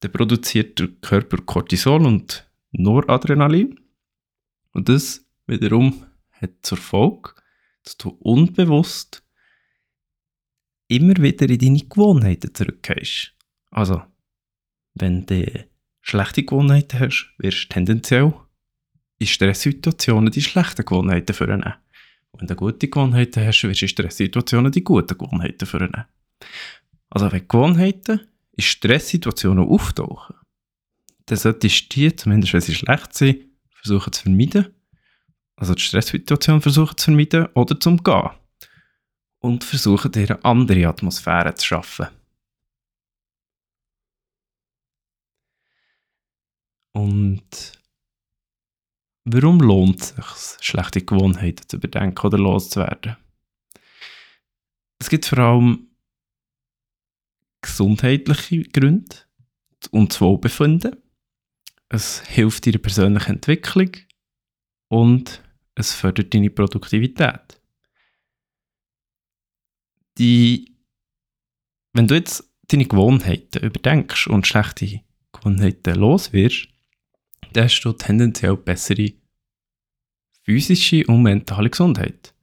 dann 0.01 0.13
produziert 0.13 0.79
der 0.79 0.89
Körper 0.89 1.39
Cortisol 1.39 2.07
und 2.07 2.51
Noradrenalin. 2.71 3.79
Und 4.73 4.89
das 4.89 5.27
wiederum 5.61 6.07
hat 6.33 6.51
zur 6.63 6.79
Folge, 6.79 7.31
dass 7.85 7.97
du 7.97 8.11
unbewusst 8.21 9.23
immer 10.89 11.17
wieder 11.17 11.49
in 11.49 11.59
deine 11.59 11.79
Gewohnheiten 11.79 12.55
zurückgehst. 12.55 13.33
Also, 13.71 14.03
wenn 14.95 15.27
du 15.27 15.67
schlechte 16.01 16.45
Gewohnheiten 16.45 17.01
hast, 17.01 17.33
wirst 17.39 17.65
du 17.65 17.69
tendenziell 17.69 18.35
in 19.19 19.27
Stresssituationen 19.27 20.31
die 20.31 20.43
schlechten 20.43 20.85
Gewohnheiten 20.85 21.35
vornehmen. 21.35 21.75
Wenn 22.33 22.47
du 22.47 22.57
gute 22.57 22.89
Gewohnheiten 22.89 23.45
hast, 23.47 23.63
wirst 23.63 23.81
du 23.81 23.85
in 23.85 23.89
Stresssituationen 23.89 24.73
die 24.73 24.85
guten 24.85 25.17
Gewohnheiten 25.17 25.67
vornehmen. 25.67 26.05
Also 27.09 27.31
wenn 27.31 27.47
Gewohnheiten 27.47 28.21
in 28.57 28.63
Stresssituationen 28.63 29.67
auftauchen, 29.67 30.37
dann 31.27 31.39
solltest 31.39 31.85
du 31.85 31.89
die, 31.95 32.17
zumindest 32.17 32.53
wenn 32.53 32.61
sie 32.61 32.75
schlecht 32.75 33.15
sind, 33.15 33.47
versuchen 33.71 34.13
zu 34.13 34.23
vermeiden. 34.23 34.75
Also 35.57 35.75
die 35.75 35.83
Stresssituation 35.83 36.61
versuchen 36.61 36.97
zu 36.97 37.05
vermeiden 37.05 37.47
oder 37.55 37.79
zu 37.79 37.91
umgehen. 37.91 38.31
Und 39.39 39.65
versuchen 39.65 40.15
eine 40.15 40.45
andere 40.45 40.89
Atmosphäre 40.89 41.55
zu 41.55 41.67
schaffen. 41.67 42.07
Und 46.93 47.83
Warum 49.25 49.61
lohnt 49.61 50.03
es 50.03 50.09
sich, 50.09 50.65
schlechte 50.65 51.01
Gewohnheiten 51.01 51.69
zu 51.69 51.77
überdenken 51.77 52.27
oder 52.27 52.39
loszuwerden? 52.39 53.17
Es 54.99 55.09
gibt 55.09 55.27
vor 55.27 55.39
allem 55.39 55.91
gesundheitliche 57.61 58.65
Gründe 58.65 59.17
und 59.93 60.13
das 60.13 60.21
Wohlbefinden. 60.21 60.97
Es 61.89 62.23
hilft 62.23 62.67
deiner 62.67 62.79
persönlichen 62.79 63.35
Entwicklung 63.35 63.91
und 64.93 65.43
es 65.75 65.95
fördert 65.95 66.35
deine 66.35 66.51
Produktivität. 66.51 67.59
Die, 70.19 70.77
wenn 71.95 72.07
du 72.07 72.15
jetzt 72.15 72.45
deine 72.69 72.85
Gewohnheiten 72.85 73.65
überdenkst 73.65 74.27
und 74.27 74.47
schlechte 74.47 75.01
Gewohnheiten 75.33 75.95
los 75.95 76.35
wirst, 76.35 76.69
dann 77.55 77.65
hast 77.65 77.81
du 77.81 77.95
tendenziell 77.95 78.55
bessere 78.55 79.15
physische 80.43 81.07
und 81.07 81.23
mentale 81.23 81.71
Gesundheit. 81.71 82.35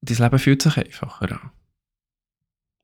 Dein 0.00 0.16
Leben 0.16 0.38
fühlt 0.40 0.62
sich 0.62 0.76
einfacher 0.76 1.40
an. 1.40 1.52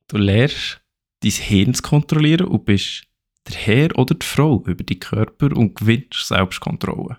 Du 0.06 0.16
lernst, 0.16 0.80
dein 1.24 1.32
Hirn 1.32 1.74
zu 1.74 1.82
kontrollieren 1.82 2.46
und 2.46 2.64
bist 2.64 3.08
der 3.48 3.56
Herr 3.56 3.98
oder 3.98 4.14
die 4.14 4.24
Frau 4.24 4.62
über 4.64 4.84
deinen 4.84 5.00
Körper 5.00 5.56
und 5.56 5.74
gewinnst 5.74 6.28
Selbstkontrolle. 6.28 7.18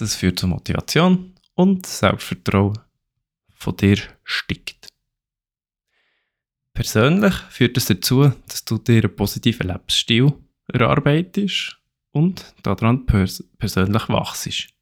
Das 0.00 0.14
führt 0.14 0.38
zu 0.38 0.46
Motivation 0.46 1.34
und 1.52 1.84
Selbstvertrauen 1.84 2.78
von 3.50 3.76
dir 3.76 3.98
steigt. 4.24 4.88
Persönlich 6.72 7.34
führt 7.50 7.76
es 7.76 7.84
das 7.84 7.98
dazu, 7.98 8.32
dass 8.48 8.64
du 8.64 8.78
dir 8.78 9.04
einen 9.04 9.14
positiven 9.14 9.68
Lebensstil 9.68 10.32
erarbeitest 10.68 11.78
und 12.12 12.54
daran 12.62 13.04
pers 13.04 13.44
persönlich 13.58 14.08
wachst. 14.08 14.72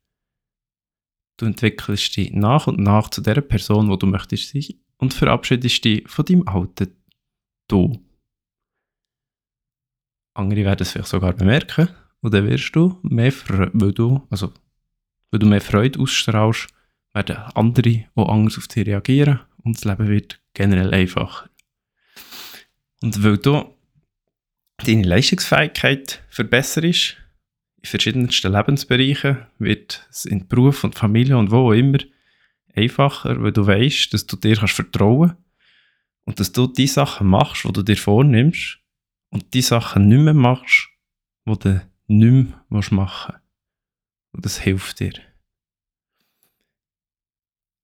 Du 1.37 1.47
entwickelst 1.47 2.17
dich 2.17 2.31
nach 2.31 2.69
und 2.69 2.79
nach 2.79 3.11
zu 3.11 3.21
der 3.21 3.41
Person, 3.41 3.89
wo 3.89 3.97
du 3.97 4.07
möchtest 4.07 4.51
sein 4.51 4.81
und 4.99 5.15
verabschiedest 5.15 5.85
dich 5.85 6.09
von 6.09 6.25
deinem 6.25 6.47
alten 6.47 6.95
Du. 7.67 8.05
Andere 10.35 10.65
werden 10.65 10.83
es 10.83 10.93
vielleicht 10.93 11.09
sogar 11.09 11.33
bemerken 11.33 11.89
und 12.21 12.33
dann 12.33 12.47
wirst 12.47 12.77
du 12.77 13.01
mehr 13.03 13.33
Freude, 13.33 13.73
weil 13.75 13.93
du, 13.93 14.25
also, 14.31 14.53
weil 15.31 15.41
du 15.41 15.47
mehr 15.47 15.61
Freude 15.61 15.99
ausstrahlst, 15.99 16.69
werden 17.15 17.37
andere 17.55 18.07
auch 18.15 18.29
anders 18.29 18.59
auf 18.59 18.69
dich 18.69 18.87
reagieren 18.87 19.41
und 19.65 19.77
das 19.77 19.85
Leben 19.85 20.09
wird 20.09 20.41
generell 20.55 20.93
einfacher. 20.93 21.49
Und 23.03 23.23
weil 23.23 23.39
du 23.39 23.75
deine 24.79 25.03
Leistungsfähigkeit 25.03 26.23
verbesserst, 26.29 27.17
in 27.81 27.85
verschiedensten 27.85 28.53
Lebensbereichen, 28.53 29.47
wird 29.59 30.07
es 30.11 30.25
in 30.25 30.49
Beruf 30.49 30.83
und 30.85 30.97
Familie 30.97 31.39
und 31.39 31.51
wo 31.51 31.69
auch 31.69 31.73
immer 31.73 31.99
einfacher, 32.75 33.41
weil 33.43 33.53
du 33.53 33.67
weißt, 33.67 34.13
dass 34.13 34.27
du 34.27 34.37
dir 34.37 34.57
kannst 34.57 34.75
vertrauen 34.75 35.37
und 36.25 36.41
dass 36.41 36.53
du 36.53 36.67
die 36.67 36.87
Sachen 36.87 37.29
machst, 37.29 37.65
die 37.65 37.73
du 37.73 37.83
dir 37.83 37.97
vornimmst 37.97 38.79
und 39.31 39.55
die 39.55 39.63
Sachen 39.63 40.09
nicht 40.09 40.21
mehr 40.21 40.35
machst, 40.35 40.89
die 41.47 41.59
du 41.59 41.83
nicht 42.09 42.49
mehr 42.69 42.85
machen 42.91 43.35
willst. 43.35 43.48
Und 44.33 44.45
das 44.45 44.59
hilft 44.59 45.01
dir. 45.01 45.13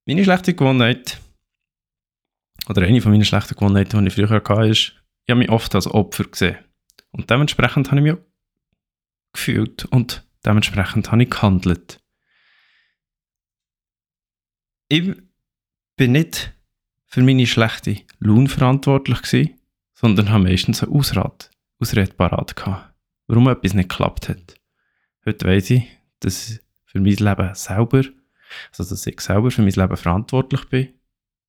Meine 0.06 0.24
schlechte 0.24 0.54
Gewohnheit, 0.54 1.20
oder 2.68 2.82
eine 2.82 3.00
von 3.00 3.12
meinen 3.12 3.24
schlechten 3.24 3.54
Gewohnheiten, 3.54 4.00
die 4.00 4.08
ich 4.08 4.14
früher 4.14 4.28
hatte, 4.28 4.68
ist, 4.68 4.92
ich 5.24 5.30
habe 5.30 5.38
mich 5.38 5.50
oft 5.50 5.74
als 5.74 5.86
Opfer 5.86 6.24
gesehen. 6.24 6.58
Und 7.10 7.30
dementsprechend 7.30 7.90
habe 7.90 8.00
ich 8.00 8.12
mich 8.12 8.22
gefühlt 9.32 9.84
und 9.86 10.26
dementsprechend 10.44 11.10
habe 11.10 11.22
ich 11.22 11.30
gehandelt. 11.30 12.00
Ich 14.88 15.16
bin 15.96 16.12
nicht 16.12 16.52
für 17.06 17.22
meine 17.22 17.46
schlechte 17.46 18.02
Laune 18.18 18.48
verantwortlich 18.48 19.22
gewesen, 19.22 19.60
sondern 19.94 20.30
habe 20.30 20.44
meistens 20.44 20.82
eine 20.82 20.92
Ausrede, 20.92 21.46
Ausrede 21.78 22.12
parat 22.12 22.56
gehabt, 22.56 22.94
warum 23.26 23.48
etwas 23.48 23.74
nicht 23.74 23.88
geklappt 23.88 24.28
hat. 24.28 24.60
Heute 25.24 25.46
weiss 25.46 25.70
ich, 25.70 25.84
dass 26.20 26.60
für 26.84 27.00
mein 27.00 27.14
Leben 27.14 27.54
selber, 27.54 28.04
also 28.70 28.84
dass 28.88 29.06
ich 29.06 29.20
selber 29.20 29.50
für 29.50 29.62
mein 29.62 29.72
Leben 29.72 29.96
verantwortlich 29.96 30.64
bin. 30.68 30.94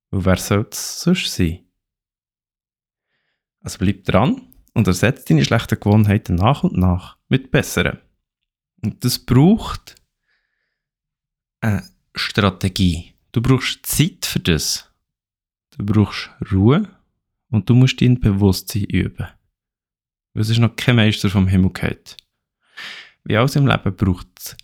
Und 0.10 0.25
wer 0.25 0.38
soll 0.38 0.67
es 0.71 1.01
sonst 1.01 1.34
sein? 1.34 1.60
Also 3.62 3.80
bleib 3.80 4.04
dran 4.06 4.54
und 4.73 4.88
ersetze 4.88 5.25
deine 5.30 5.43
schlechten 5.43 5.80
Gewohnheiten 5.80 6.36
nach 6.36 6.63
und 6.63 6.78
nach 6.78 7.17
mit 7.30 7.51
besseren. 7.51 7.99
Und 8.84 9.04
das 9.04 9.17
braucht 9.19 9.95
eine 11.62 11.88
Strategie. 12.13 13.13
Du 13.32 13.41
brauchst 13.41 13.86
Zeit 13.86 14.25
für 14.25 14.39
das. 14.39 14.91
Du 15.78 15.86
brauchst 15.86 16.30
Ruhe 16.51 16.88
und 17.49 17.69
du 17.69 17.75
musst 17.75 18.01
dein 18.01 18.19
Bewusstsein 18.19 18.84
üben. 18.86 19.28
Es 20.34 20.49
ist 20.49 20.60
noch 20.60 20.75
kein 20.75 20.97
Meister 20.97 21.30
vom 21.30 21.47
Himmel 21.47 21.71
gefallen. 21.71 21.99
Wie 23.25 23.35
alles 23.35 23.55
im 23.55 23.67
Leben 23.67 23.95
braucht 23.95 24.27
es 24.38 24.55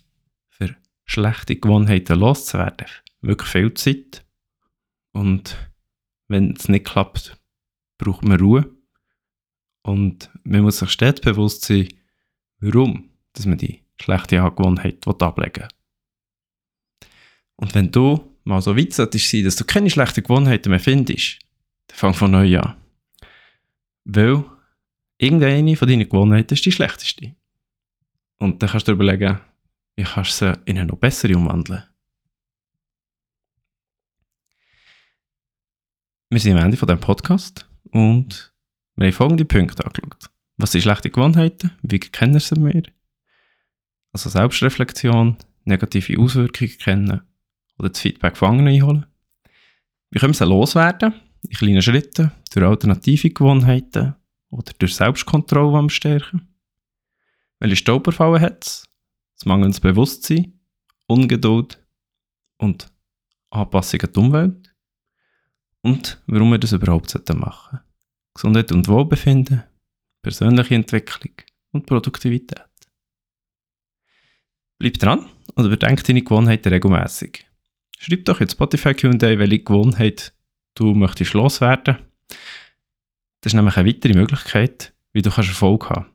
für 0.48 0.74
schlechte 1.04 1.56
Gewohnheiten 1.56 2.18
loszuwerden 2.18 2.86
wirklich 3.22 3.48
viel 3.48 3.72
Zeit. 3.74 4.24
Und 5.12 5.56
wenn 6.28 6.52
es 6.52 6.68
nicht 6.68 6.84
klappt, 6.84 7.38
braucht 7.98 8.24
man 8.24 8.40
Ruhe. 8.40 8.70
Und 9.82 10.30
man 10.44 10.62
muss 10.62 10.78
sich 10.78 10.90
stets 10.90 11.20
bewusst 11.20 11.64
sein, 11.64 11.88
warum 12.58 13.10
dass 13.32 13.46
man 13.46 13.58
die 13.58 13.82
schlechte 14.00 14.36
Gewohnheit 14.36 15.06
ablegen 15.06 15.62
will. 15.62 15.68
Und 17.56 17.74
wenn 17.74 17.90
du 17.90 18.36
mal 18.44 18.60
so 18.60 18.76
weit 18.76 18.92
solltest 18.92 19.30
sein, 19.30 19.44
dass 19.44 19.56
du 19.56 19.64
keine 19.64 19.90
schlechten 19.90 20.22
Gewohnheiten 20.22 20.70
mehr 20.70 20.80
findest, 20.80 21.38
dann 21.86 21.96
fang 21.96 22.14
von 22.14 22.30
neu 22.30 22.58
an. 22.58 22.76
Weil 24.04 24.44
irgendeine 25.18 25.76
von 25.76 25.88
deinen 25.88 26.08
Gewohnheiten 26.08 26.54
ist 26.54 26.66
die 26.66 26.72
schlechteste. 26.72 27.34
Und 28.42 28.60
dann 28.60 28.70
kannst 28.70 28.88
du 28.88 28.92
dir 28.92 28.96
überlegen, 28.96 29.38
wie 29.94 30.02
kannst 30.02 30.40
du 30.40 30.46
sie 30.46 30.60
in 30.64 30.76
eine 30.76 30.88
noch 30.88 30.98
bessere 30.98 31.36
umwandeln. 31.36 31.84
Wir 36.28 36.40
sind 36.40 36.56
am 36.56 36.64
Ende 36.64 36.76
von 36.76 36.88
diesem 36.88 36.98
Podcast 36.98 37.70
und 37.92 38.52
wir 38.96 39.06
haben 39.06 39.12
folgende 39.12 39.44
Punkte 39.44 39.86
angeschaut. 39.86 40.28
Was 40.56 40.72
sind 40.72 40.80
schlechte 40.80 41.10
Gewohnheiten? 41.10 41.70
Wie 41.82 42.00
kennen 42.00 42.40
sie 42.40 42.56
wir? 42.56 42.82
Also 44.10 44.28
Selbstreflexion, 44.28 45.36
negative 45.64 46.20
Auswirkungen 46.20 46.78
kennen 46.78 47.20
oder 47.78 47.90
das 47.90 48.00
Feedback 48.00 48.36
von 48.36 48.48
anderen 48.48 48.74
einholen. 48.74 49.06
Wie 50.10 50.18
können 50.18 50.32
wir 50.32 50.38
sie 50.38 50.46
loswerden? 50.46 51.14
In 51.48 51.56
kleinen 51.56 51.82
Schritten, 51.82 52.32
durch 52.52 52.66
alternative 52.66 53.30
Gewohnheiten 53.30 54.16
oder 54.50 54.72
durch 54.80 54.96
Selbstkontrolle 54.96 55.78
am 55.78 55.88
Stärken. 55.88 56.51
Welche 57.62 57.76
Stolperfallen 57.76 58.40
hat 58.40 58.64
es? 58.64 58.88
Das 59.36 59.46
mangelndes 59.46 59.78
Bewusstsein, 59.78 60.58
Ungeduld 61.06 61.80
und 62.58 62.92
Anpassung 63.50 64.00
an 64.00 64.12
die 64.12 64.18
Umwelt. 64.18 64.74
Und 65.82 66.20
warum 66.26 66.50
wir 66.50 66.58
das 66.58 66.72
überhaupt 66.72 67.14
machen 67.14 67.20
sollten. 67.30 67.80
Gesundheit 68.34 68.72
und 68.72 68.88
Wohlbefinden, 68.88 69.62
persönliche 70.22 70.74
Entwicklung 70.74 71.34
und 71.70 71.86
Produktivität. 71.86 72.64
Bleib 74.80 74.94
dran 74.94 75.28
und 75.54 75.64
überdenk 75.64 76.02
deine 76.02 76.22
Gewohnheiten 76.22 76.68
regelmäßig. 76.68 77.46
Schreib 77.96 78.24
doch 78.24 78.40
in 78.40 78.50
Spotify 78.50 78.92
Q&A, 78.92 79.38
welche 79.38 79.60
Gewohnheit 79.60 80.34
du 80.74 80.94
möchtest 80.94 81.34
loswerden. 81.34 81.98
Das 83.40 83.52
ist 83.52 83.54
nämlich 83.54 83.76
eine 83.76 83.88
weitere 83.88 84.14
Möglichkeit, 84.14 84.92
wie 85.12 85.22
du 85.22 85.30
Erfolg 85.30 85.90
haben 85.90 86.02
kannst. 86.02 86.11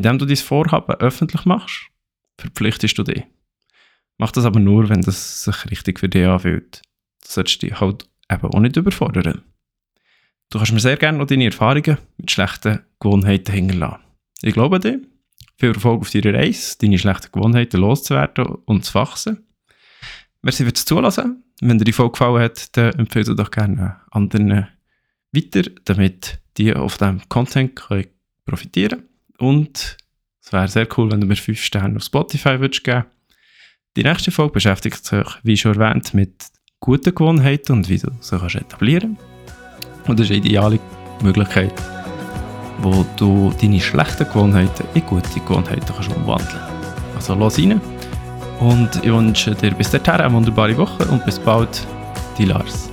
Indem 0.00 0.16
du 0.16 0.24
dein 0.24 0.36
Vorhaben 0.38 0.94
öffentlich 0.94 1.44
machst, 1.44 1.90
verpflichtest 2.38 2.96
du 2.96 3.02
dich. 3.02 3.22
Mach 4.16 4.32
das 4.32 4.46
aber 4.46 4.58
nur, 4.58 4.88
wenn 4.88 5.02
das 5.02 5.44
sich 5.44 5.70
richtig 5.70 6.00
für 6.00 6.08
dich 6.08 6.26
anfühlt. 6.26 6.80
Du 7.22 7.28
solltest 7.28 7.60
dich 7.60 7.78
halt 7.78 8.08
eben 8.32 8.46
auch 8.46 8.60
nicht 8.60 8.78
überfordern. 8.78 9.42
Du 10.48 10.56
kannst 10.56 10.72
mir 10.72 10.80
sehr 10.80 10.96
gerne 10.96 11.18
noch 11.18 11.26
deine 11.26 11.44
Erfahrungen 11.44 11.98
mit 12.16 12.30
schlechten 12.30 12.80
Gewohnheiten 12.98 13.52
hinterlassen. 13.52 14.00
Ich 14.40 14.54
glaube 14.54 14.80
dir, 14.80 15.02
viel 15.58 15.74
Erfolg 15.74 16.00
auf 16.00 16.10
deiner 16.10 16.32
Reise, 16.32 16.78
deine 16.78 16.98
schlechten 16.98 17.30
Gewohnheiten 17.30 17.78
loszuwerden 17.78 18.46
und 18.64 18.86
zu 18.86 18.94
wachsen. 18.94 19.46
Merci 20.40 20.64
fürs 20.64 20.86
Zulassen. 20.86 21.44
Wenn 21.60 21.76
dir 21.76 21.84
die 21.84 21.92
Folge 21.92 22.12
gefallen 22.12 22.42
hat, 22.42 22.74
dann 22.74 22.94
empfehle 22.94 23.26
du 23.26 23.34
doch 23.34 23.50
gerne 23.50 24.00
anderen 24.10 24.66
weiter, 25.30 25.70
damit 25.84 26.40
die 26.56 26.74
auf 26.74 26.96
diesem 26.96 27.20
Content 27.28 27.76
können 27.76 28.06
profitieren 28.46 29.09
Und 29.40 29.96
es 30.42 30.52
wäre 30.52 30.68
sehr 30.68 30.86
cool, 30.96 31.10
wenn 31.10 31.20
du 31.20 31.26
mir 31.26 31.36
5 31.36 31.60
Sterne 31.60 31.96
auf 31.96 32.04
Spotify 32.04 32.60
würdest 32.60 32.84
geben 32.84 33.06
Die 33.96 34.02
nächste 34.02 34.30
Folge 34.30 34.52
beschäftigt 34.52 35.04
sich, 35.04 35.26
wie 35.42 35.56
schon 35.56 35.80
erwähnt, 35.80 36.14
mit 36.14 36.46
guten 36.78 37.14
Gewohnheiten 37.14 37.72
und 37.72 37.88
wie 37.88 37.98
du 37.98 38.10
sie 38.20 38.38
kannst 38.38 38.54
etablieren 38.56 39.16
kannst. 39.16 40.08
Und 40.08 40.20
das 40.20 40.26
ist 40.26 40.32
eine 40.36 40.46
ideale 40.46 40.78
Möglichkeit, 41.22 41.72
wo 42.82 43.04
du 43.16 43.52
deine 43.60 43.80
schlechten 43.80 44.24
Gewohnheiten 44.24 44.86
in 44.94 45.06
gute 45.06 45.40
Gewohnheiten 45.40 45.86
kannst 45.86 46.14
umwandeln 46.14 46.48
kannst. 46.50 47.16
Also 47.16 47.34
los 47.34 47.58
rein 47.58 47.80
und 48.60 48.90
ich 49.02 49.10
wünsche 49.10 49.54
dir 49.54 49.72
bis 49.72 49.90
dahin 49.90 50.20
eine 50.20 50.32
wunderbare 50.34 50.76
Woche 50.76 51.04
und 51.06 51.24
bis 51.24 51.38
bald, 51.38 51.86
die 52.36 52.44
Lars. 52.44 52.89